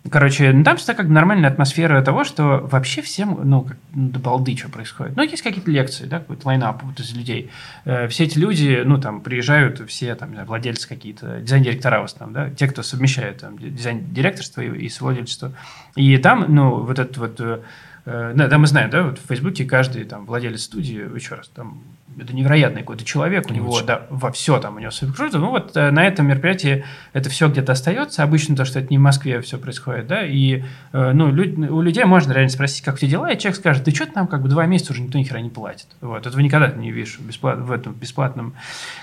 [0.09, 4.09] Короче, ну, там всегда как бы нормальная атмосфера того, что вообще всем, ну, как, ну
[4.09, 5.15] до балды что происходит.
[5.15, 7.51] Ну, есть какие-то лекции, да, какой-то лайнап вот из людей.
[7.85, 12.33] Э, все эти люди, ну, там, приезжают все, там, знаю, владельцы какие-то, дизайн-директора в основном,
[12.33, 15.53] да, те, кто совмещает там дизайн-директорство и, и совладельчество.
[15.95, 17.61] И там, ну, вот этот вот Э,
[18.05, 21.81] да, да, мы знаем, да, вот в Фейсбуке каждый там владелец студии, еще раз, там
[22.19, 25.39] это невероятный какой-то человек, у него да, во все там у него супер круто.
[25.39, 26.83] Ну вот э, на этом мероприятии
[27.13, 28.23] это все где-то остается.
[28.23, 31.81] Обычно то, что это не в Москве все происходит, да, и э, ну, люд, у
[31.81, 34.41] людей можно реально спросить, как у тебя дела, и человек скажет, да что-то нам как
[34.41, 35.87] бы два месяца уже никто ни хера не платит.
[36.01, 38.55] Вот, этого никогда не видишь бесплат, в этом бесплатном,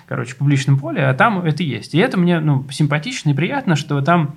[0.06, 1.94] короче, публичном поле, а там это есть.
[1.94, 4.34] И это мне, ну, симпатично и приятно, что там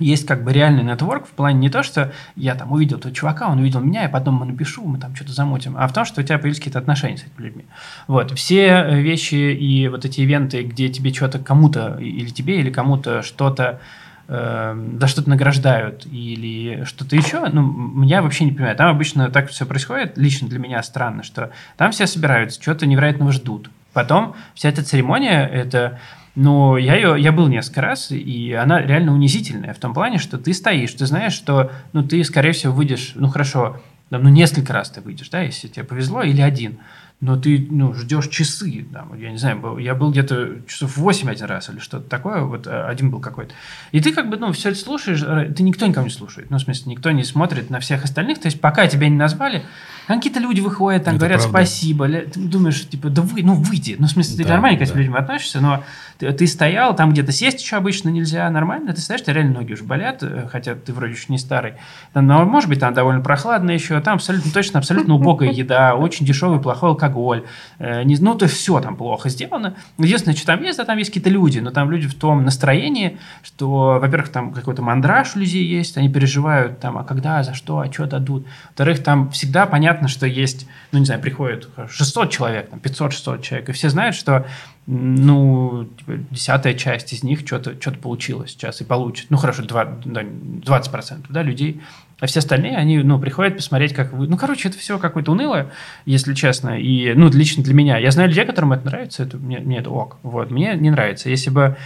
[0.00, 3.48] есть как бы реальный нетворк в плане не то, что я там увидел этого чувака,
[3.48, 6.20] он увидел меня, и потом мы напишу, мы там что-то замутим, а в том, что
[6.20, 7.64] у тебя появились какие-то отношения с этими людьми.
[8.08, 8.32] Вот.
[8.32, 13.22] Все э, вещи и вот эти ивенты, где тебе что-то кому-то, или тебе, или кому-то
[13.22, 13.80] что-то
[14.26, 18.76] э, за что-то награждают или что-то еще, ну, я вообще не понимаю.
[18.76, 23.30] Там обычно так все происходит, лично для меня странно, что там все собираются, что-то невероятного
[23.30, 23.70] ждут.
[23.92, 26.00] Потом вся эта церемония, это
[26.34, 30.38] но я, ее, я был несколько раз, и она реально унизительная в том плане, что
[30.38, 33.80] ты стоишь, ты знаешь, что ну, ты, скорее всего, выйдешь, ну хорошо,
[34.10, 36.78] ну несколько раз ты выйдешь, да, если тебе повезло, или один–
[37.24, 38.86] но ты ну, ждешь часы.
[38.92, 42.42] Там, я не знаю, был, я был где-то часов 8 один раз или что-то такое,
[42.42, 43.54] вот э, один был какой-то.
[43.92, 46.50] И ты как бы, ну, все это слушаешь, э, ты никто никого не слушает.
[46.50, 48.40] Ну, в смысле, никто не смотрит на всех остальных.
[48.40, 49.64] То есть, пока тебя не назвали,
[50.06, 51.58] какие-то люди выходят, там, это говорят правда.
[51.58, 52.08] спасибо.
[52.08, 53.96] Ты думаешь, типа, да вы, ну, выйди.
[53.98, 54.84] Ну, в смысле, ты да, нормально да.
[54.84, 55.82] к этим людям относишься, но
[56.18, 58.92] ты, ты стоял, там где-то сесть еще обычно нельзя, нормально.
[58.92, 61.74] Ты стоишь, ты реально ноги уже болят, э, хотя ты вроде еще не старый.
[62.14, 66.60] Но, может быть, там довольно прохладно еще, там абсолютно точно, абсолютно убогая еда, очень дешевый,
[66.60, 67.44] плохой алкоголь.
[67.78, 69.74] Э, ну, то все там плохо сделано.
[69.98, 73.18] Единственное, что там есть, да, там есть какие-то люди, но там люди в том настроении,
[73.42, 77.80] что, во-первых, там какой-то мандраж у людей есть, они переживают там, а когда, за что,
[77.80, 78.46] а что дадут.
[78.68, 83.68] Во-вторых, там всегда понятно, что есть, ну, не знаю, приходит 600 человек, там, 500-600 человек,
[83.68, 84.46] и все знают, что
[84.86, 89.30] ну, типа, десятая часть из них что-то что получилось сейчас и получит.
[89.30, 91.80] Ну, хорошо, 20%, да, 20% да, людей.
[92.20, 94.28] А все остальные, они, ну, приходят посмотреть, как вы...
[94.28, 95.70] Ну, короче, это все какое-то унылое,
[96.04, 96.78] если честно.
[96.78, 97.98] И, ну, лично для меня.
[97.98, 100.18] Я знаю людей, которым это нравится, это, мне, мне это ок.
[100.22, 101.30] Вот, мне не нравится.
[101.30, 101.76] Если бы...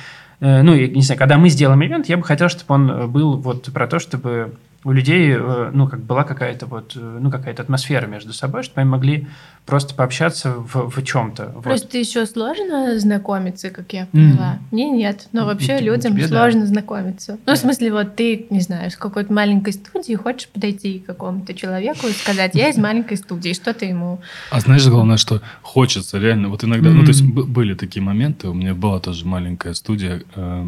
[0.41, 3.73] Э, ну, не знаю, когда мы сделаем ивент, я бы хотел, чтобы он был вот
[3.73, 4.55] про то, чтобы
[4.85, 8.81] у людей, э, ну, как была какая-то вот, э, ну, какая-то атмосфера между собой, чтобы
[8.81, 9.26] они могли
[9.66, 11.57] просто пообщаться в, в чем-то.
[11.62, 11.95] Просто вот.
[11.95, 14.55] еще сложно знакомиться, как я поняла.
[14.55, 14.59] Mm.
[14.70, 16.66] Мне нет, но вообще и, людям тебе, сложно да.
[16.66, 17.39] знакомиться.
[17.45, 21.55] Ну, в смысле, вот ты, не знаю, с какой-то маленькой студии хочешь подойти к какому-то
[21.55, 24.20] человеку и сказать, я из маленькой студии, что ты ему...
[24.51, 26.93] А знаешь, главное, что хочется реально, вот иногда, mm.
[26.93, 30.66] ну, то есть были такие моменты, у меня была тоже маленькая студия, э,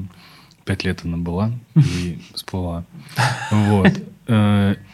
[0.71, 2.85] пять лет она была и всплыла.
[3.51, 3.93] Вот.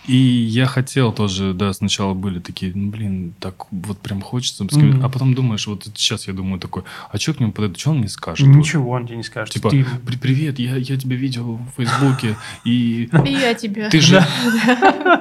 [0.07, 4.65] И я хотел тоже, да, сначала были такие, ну, блин, так вот прям хочется.
[4.65, 5.05] Mm-hmm.
[5.05, 7.99] А потом думаешь, вот сейчас я думаю такой, а что к нему подойдет, что он
[7.99, 8.47] мне скажет?
[8.47, 9.01] Ничего вот?
[9.01, 9.55] он тебе не скажет.
[9.55, 9.85] Типа, ты...
[10.21, 13.09] привет, я, я тебя видел в Фейсбуке, и...
[13.27, 13.91] И я тебя.
[13.91, 14.25] Ты же,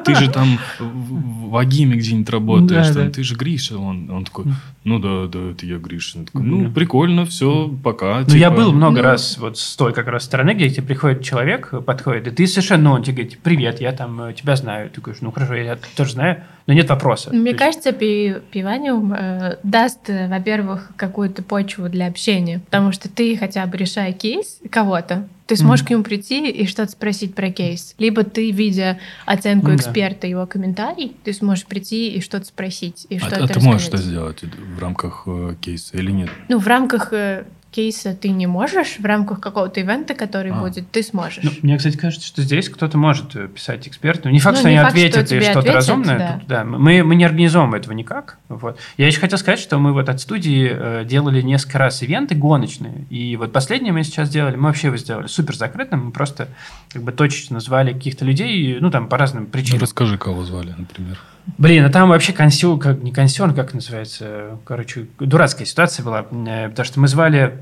[0.05, 3.77] ты же там в Агиме где-нибудь работаешь, там, ты же Гриша.
[3.77, 4.45] Он, он такой,
[4.83, 6.23] ну да, да, это я Гриша.
[6.25, 8.23] такой, ну, прикольно, все, пока.
[8.27, 9.03] Ну, я был много ну.
[9.03, 12.83] раз вот с той как раз стороны, где тебе приходит человек, подходит, и ты совершенно,
[12.83, 14.89] ну, он тебе говорит, привет, я там э, тебя знаю, знаю.
[14.89, 17.31] Ты говоришь, ну хорошо, я тоже знаю, но нет вопроса.
[17.33, 18.43] Мне То кажется, есть...
[18.51, 24.13] пиваниум э, даст, э, во-первых, какую-то почву для общения, потому что ты хотя бы решая
[24.13, 25.87] кейс кого-то, ты сможешь mm-hmm.
[25.87, 27.93] к нему прийти и что-то спросить про кейс.
[27.99, 28.97] Либо ты, видя
[29.27, 29.75] оценку mm-hmm.
[29.75, 33.05] эксперта, его комментарий, ты сможешь прийти и что-то спросить.
[33.09, 36.29] И а, что-то а ты можешь это сделать в рамках э, кейса или нет?
[36.49, 37.45] Ну, в рамках э,
[37.75, 40.61] кейса ты не можешь в рамках какого-то ивента, который а.
[40.61, 41.43] будет, ты сможешь.
[41.43, 44.29] Ну, мне, кстати, кажется, что здесь кто-то может э, писать эксперту.
[44.29, 46.17] Не факт, ну, что не они факт, ответят что и что-то ответят, разумное.
[46.17, 46.33] Да.
[46.39, 46.63] Тут, да.
[46.63, 48.37] Мы, мы не организовываем этого никак.
[48.47, 48.79] Вот.
[48.97, 53.05] Я еще хотел сказать, что мы вот от студии э, делали несколько раз ивенты гоночные.
[53.09, 56.05] И вот последнее мы сейчас делали, мы вообще его сделали супер закрытым.
[56.05, 56.47] Мы просто
[56.93, 59.79] как бы точечно звали каких-то людей, ну там по разным причинам.
[59.79, 61.19] Ну, расскажи, кого звали, например.
[61.57, 66.69] Блин, а там вообще консюр, как не консерн, как называется, короче, дурацкая ситуация была, э,
[66.69, 67.59] потому что мы звали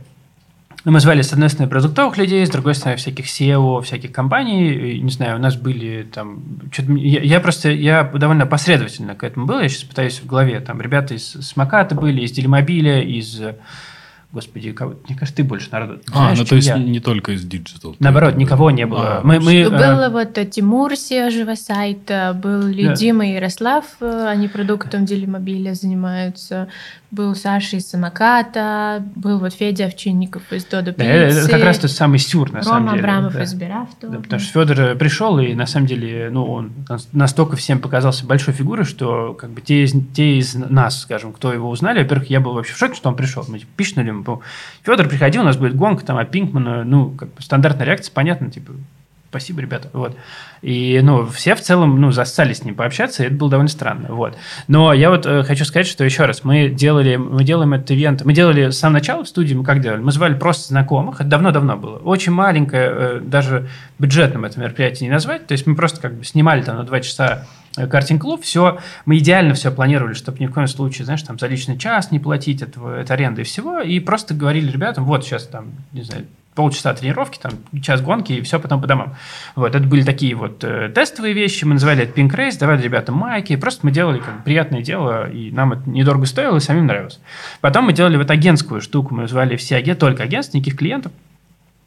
[0.85, 4.99] ну, мы звали, с одной стороны, продуктовых людей, с другой стороны, всяких SEO, всяких компаний.
[4.99, 6.43] Не знаю, у нас были там...
[6.77, 9.61] Я, я просто, я довольно последовательно к этому был.
[9.61, 10.59] Я сейчас пытаюсь в голове.
[10.59, 13.41] Там ребята из Смаката были, из Делимобиля, из
[14.33, 16.01] Господи, кого, мне кажется, ты больше народу.
[16.11, 16.77] А, знаешь, ну то есть я.
[16.79, 17.95] не только из диджитал.
[17.99, 19.19] Наоборот, никого не было.
[19.19, 20.09] А, мы, мы, был э...
[20.09, 26.67] вот Тимур Сежева сайта, был Дима и Ярослав, э, они продуктом делимобиля занимаются,
[27.11, 31.91] был Саша из самоката, был вот Федя Овчинников из Додо да, Это как раз тот
[31.91, 32.99] самый сюр, на Рома самом деле.
[33.01, 33.43] Абрамов да.
[33.43, 34.09] из Бирафту.
[34.09, 36.71] Да, потому что Федор э, пришел, и на самом деле, ну, он
[37.11, 41.53] настолько всем показался большой фигурой, что как бы те из, те из нас, скажем, кто
[41.53, 43.45] его узнали, во-первых, я был вообще в шоке, что он пришел.
[43.47, 43.71] Мы типа,
[44.23, 44.41] ему,
[44.83, 48.49] Федор приходил, у нас будет гонка, там, а Пинкмана, ну, как бы стандартная реакция, понятно,
[48.49, 48.73] типа,
[49.33, 49.89] спасибо, ребята.
[49.93, 50.15] Вот.
[50.61, 54.09] И, ну, все в целом, ну, застали с ним пообщаться, и это было довольно странно.
[54.09, 54.37] Вот.
[54.67, 58.23] Но я вот э, хочу сказать, что еще раз, мы делали, мы делаем этот ивент,
[58.23, 60.01] мы делали с самого начала в студии, мы как делали?
[60.01, 61.97] Мы звали просто знакомых, это давно-давно было.
[61.97, 63.67] Очень маленькое, э, даже
[63.97, 66.99] бюджетным это мероприятие не назвать, то есть мы просто как бы снимали там на два
[66.99, 71.47] часа картинг-клуб, все, мы идеально все планировали, чтобы ни в коем случае, знаешь, там за
[71.47, 75.47] личный час не платить этого, это аренды и всего, и просто говорили ребятам, вот сейчас
[75.47, 76.25] там, не знаю,
[76.55, 79.15] полчаса тренировки, там, час гонки, и все потом по домам.
[79.55, 83.15] Вот, это были такие вот э, тестовые вещи, мы называли это Pink Race, давали ребятам
[83.15, 87.19] майки, просто мы делали как приятное дело, и нам это недорого стоило, и самим нравилось.
[87.61, 91.11] Потом мы делали вот агентскую штуку, мы звали все агенты, только агентств, никаких клиентов,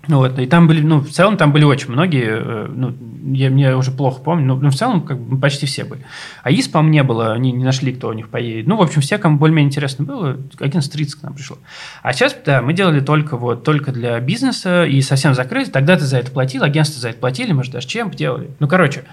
[0.08, 2.94] вот, и там были, ну, в целом там были очень многие, э, ну,
[3.34, 6.02] я, мне уже плохо помню, но, но в целом как бы почти все были.
[6.42, 8.66] А ИС, по мне было, они не нашли, кто у них поедет.
[8.66, 11.58] Ну, в общем, все, кому более-менее интересно было, один стриц к нам пришел.
[12.02, 15.64] А сейчас, да, мы делали только вот, только для бизнеса и совсем закрыли.
[15.64, 18.50] Тогда ты за это платил, агентство за это платили, может, даже чем делали.
[18.60, 19.04] Ну, короче,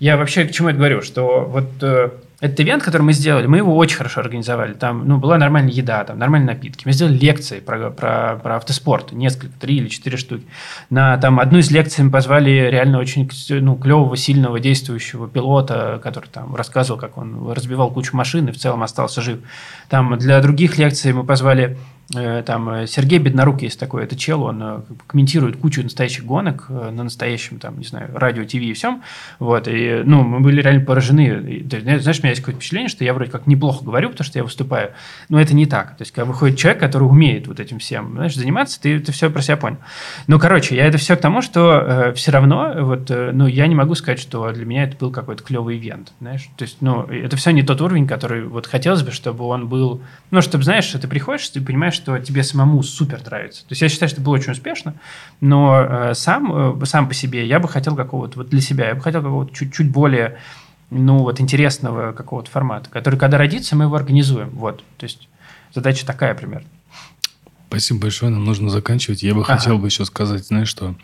[0.00, 2.10] я вообще к чему это говорю, что вот э,
[2.42, 4.72] этот ивент, который мы сделали, мы его очень хорошо организовали.
[4.72, 6.82] Там ну, была нормальная еда, там нормальные напитки.
[6.84, 10.44] Мы сделали лекции про, про, про автоспорт, несколько, три или четыре штуки.
[10.90, 16.28] На там, одну из лекций мы позвали реально очень ну, клевого, сильного, действующего пилота, который
[16.30, 19.38] там рассказывал, как он разбивал кучу машин и в целом остался жив.
[19.88, 21.78] Там для других лекций мы позвали
[22.12, 27.04] там э, Сергей Беднорук есть такой, это чел, он э, комментирует кучу настоящих гонок на
[27.04, 29.02] настоящем, там, не знаю, радио, ТВ и всем,
[29.38, 33.14] вот, и, ну, мы были реально поражены, знаешь, у меня есть какое-то впечатление, что я
[33.14, 34.92] вроде как неплохо говорю, потому что я выступаю,
[35.28, 38.34] но это не так, то есть, когда выходит человек, который умеет вот этим всем, знаешь,
[38.34, 39.78] заниматься, ты, ты все про себя понял.
[40.26, 43.66] Ну, короче, я это все к тому, что э, все равно, вот, э, ну, я
[43.66, 47.02] не могу сказать, что для меня это был какой-то клевый ивент, знаешь, то есть, ну,
[47.02, 50.90] это все не тот уровень, который вот хотелось бы, чтобы он был, ну, чтобы, знаешь,
[50.90, 53.62] ты приходишь, ты понимаешь, что тебе самому супер нравится.
[53.62, 54.94] То есть я считаю, что это было очень успешно,
[55.40, 58.94] но э, сам, э, сам по себе я бы хотел какого-то, вот для себя, я
[58.96, 60.38] бы хотел какого-то чуть-чуть более,
[60.90, 64.50] ну, вот интересного какого-то формата, который, когда родится, мы его организуем.
[64.50, 65.28] Вот, то есть
[65.72, 66.66] задача такая примерно.
[67.68, 69.22] Спасибо большое, нам нужно заканчивать.
[69.22, 69.56] Я бы ага.
[69.56, 70.96] хотел бы еще сказать, знаешь, что,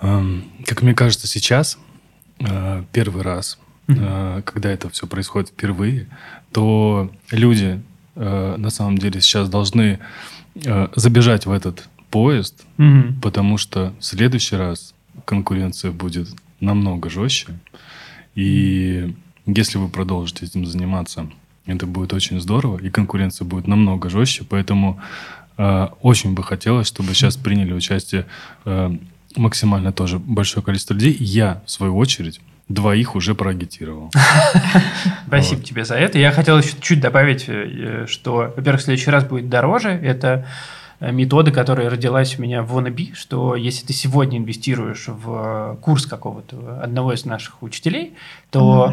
[0.00, 1.78] э, как мне кажется, сейчас
[2.38, 3.58] э, первый раз,
[3.88, 6.08] э, когда это все происходит впервые,
[6.50, 7.82] то люди
[8.16, 9.98] э, на самом деле сейчас должны
[10.54, 13.14] э, забежать в этот поезд, угу.
[13.22, 14.94] потому что в следующий раз
[15.24, 16.28] конкуренция будет
[16.60, 17.48] намного жестче.
[18.34, 19.14] И
[19.46, 21.30] если вы продолжите этим заниматься,
[21.66, 24.44] это будет очень здорово, и конкуренция будет намного жестче.
[24.48, 25.00] Поэтому
[25.56, 28.26] э, очень бы хотелось, чтобы сейчас приняли участие
[28.64, 28.96] э,
[29.36, 31.16] максимально тоже большое количество людей.
[31.18, 34.10] Я, в свою очередь, двоих уже проагитировал.
[35.26, 36.18] Спасибо тебе за это.
[36.18, 39.90] Я хотел еще чуть добавить, э, что, во-первых, в следующий раз будет дороже.
[39.90, 40.46] Это
[40.98, 46.06] э, метода, которая родилась у меня в Wannabe, что если ты сегодня инвестируешь в курс
[46.06, 48.14] какого-то одного из наших учителей,
[48.50, 48.92] то...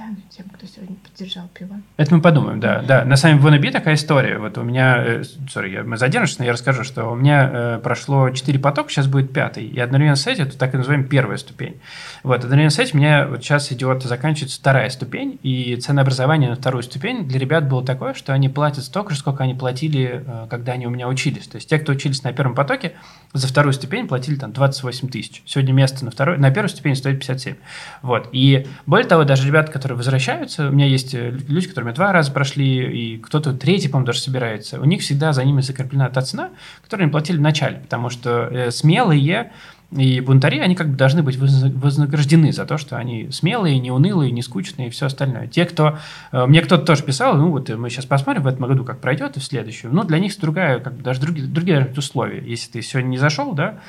[0.00, 1.78] Цену тем, кто сегодня поддержал пиво.
[1.98, 2.80] Это мы подумаем, да.
[2.80, 3.04] да.
[3.04, 4.38] На самом деле в Wannabe такая история.
[4.38, 8.30] Вот у меня, сори, э, мы задержимся, но я расскажу, что у меня э, прошло
[8.30, 9.66] 4 потока, сейчас будет пятый.
[9.66, 11.80] И одновременно с этим, это так и называем первая ступень.
[12.22, 16.56] Вот, одновременно с этим у меня вот сейчас идет, заканчивается вторая ступень, и ценообразование на
[16.56, 20.46] вторую ступень для ребят было такое, что они платят столько же, сколько они платили, э,
[20.48, 21.46] когда они у меня учились.
[21.46, 22.94] То есть те, кто учились на первом потоке,
[23.34, 25.42] за вторую ступень платили там 28 тысяч.
[25.44, 27.56] Сегодня место на, второй, на первой ступени стоит 57.
[28.00, 28.30] Вот.
[28.32, 32.32] И более того, даже ребята, которые возвращаются, у меня есть э, люди, которые два раза
[32.32, 36.50] прошли, и кто-то третий, по-моему, даже собирается, у них всегда за ними закреплена та цена,
[36.82, 39.52] которую они платили в начале, потому что э, смелые
[39.96, 44.30] и бунтари, они как бы должны быть вознаграждены за то, что они смелые, не унылые,
[44.30, 45.48] не скучные и все остальное.
[45.48, 45.98] Те, кто...
[46.32, 49.36] Э, мне кто-то тоже писал, ну вот мы сейчас посмотрим в этом году, как пройдет,
[49.36, 49.92] и в следующем.
[49.92, 52.42] Ну, для них другая, как бы даже другие, другие условия.
[52.44, 53.80] Если ты сегодня не зашел, да,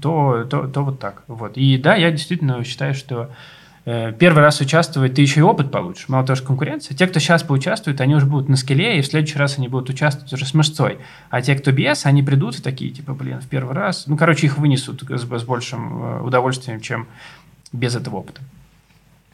[0.00, 1.24] то, то, то вот так.
[1.26, 1.56] Вот.
[1.56, 3.32] И да, я действительно считаю, что Э,
[4.18, 6.08] первый раз участвовать, ты еще и опыт получишь.
[6.08, 6.96] Мало того, что конкуренция.
[6.96, 9.90] Те, кто сейчас поучаствуют, они уже будут на скеле, и в следующий раз они будут
[9.90, 10.98] участвовать уже с мышцой.
[11.30, 14.06] А те, кто без, они придут и такие, типа, блин, в первый раз.
[14.06, 17.06] Ну, короче, их вынесут с, с большим э, удовольствием, чем
[17.72, 18.40] без этого опыта.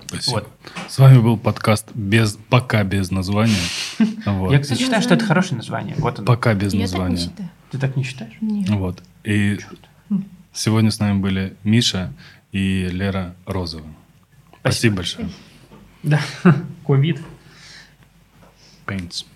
[0.06, 0.34] Спасибо.
[0.34, 0.48] Вот.
[0.88, 3.54] С вами был подкаст без, пока без названия.
[4.26, 4.52] Вот.
[4.52, 5.94] Я, кстати, считаю, что это хорошее название.
[5.98, 6.26] Вот оно.
[6.26, 7.16] Пока без Я названия.
[7.16, 7.48] Так не.
[7.70, 8.32] Ты так не считаешь?
[8.40, 8.70] Нет.
[8.70, 9.02] Вот.
[9.22, 10.18] И Чуть.
[10.52, 12.12] сегодня с нами были Миша
[12.52, 13.86] и Лера Розова.
[14.64, 15.28] Спасибо, Спасибо большое.
[16.02, 16.20] Да,
[16.86, 17.20] ковид.
[18.86, 19.26] Paints.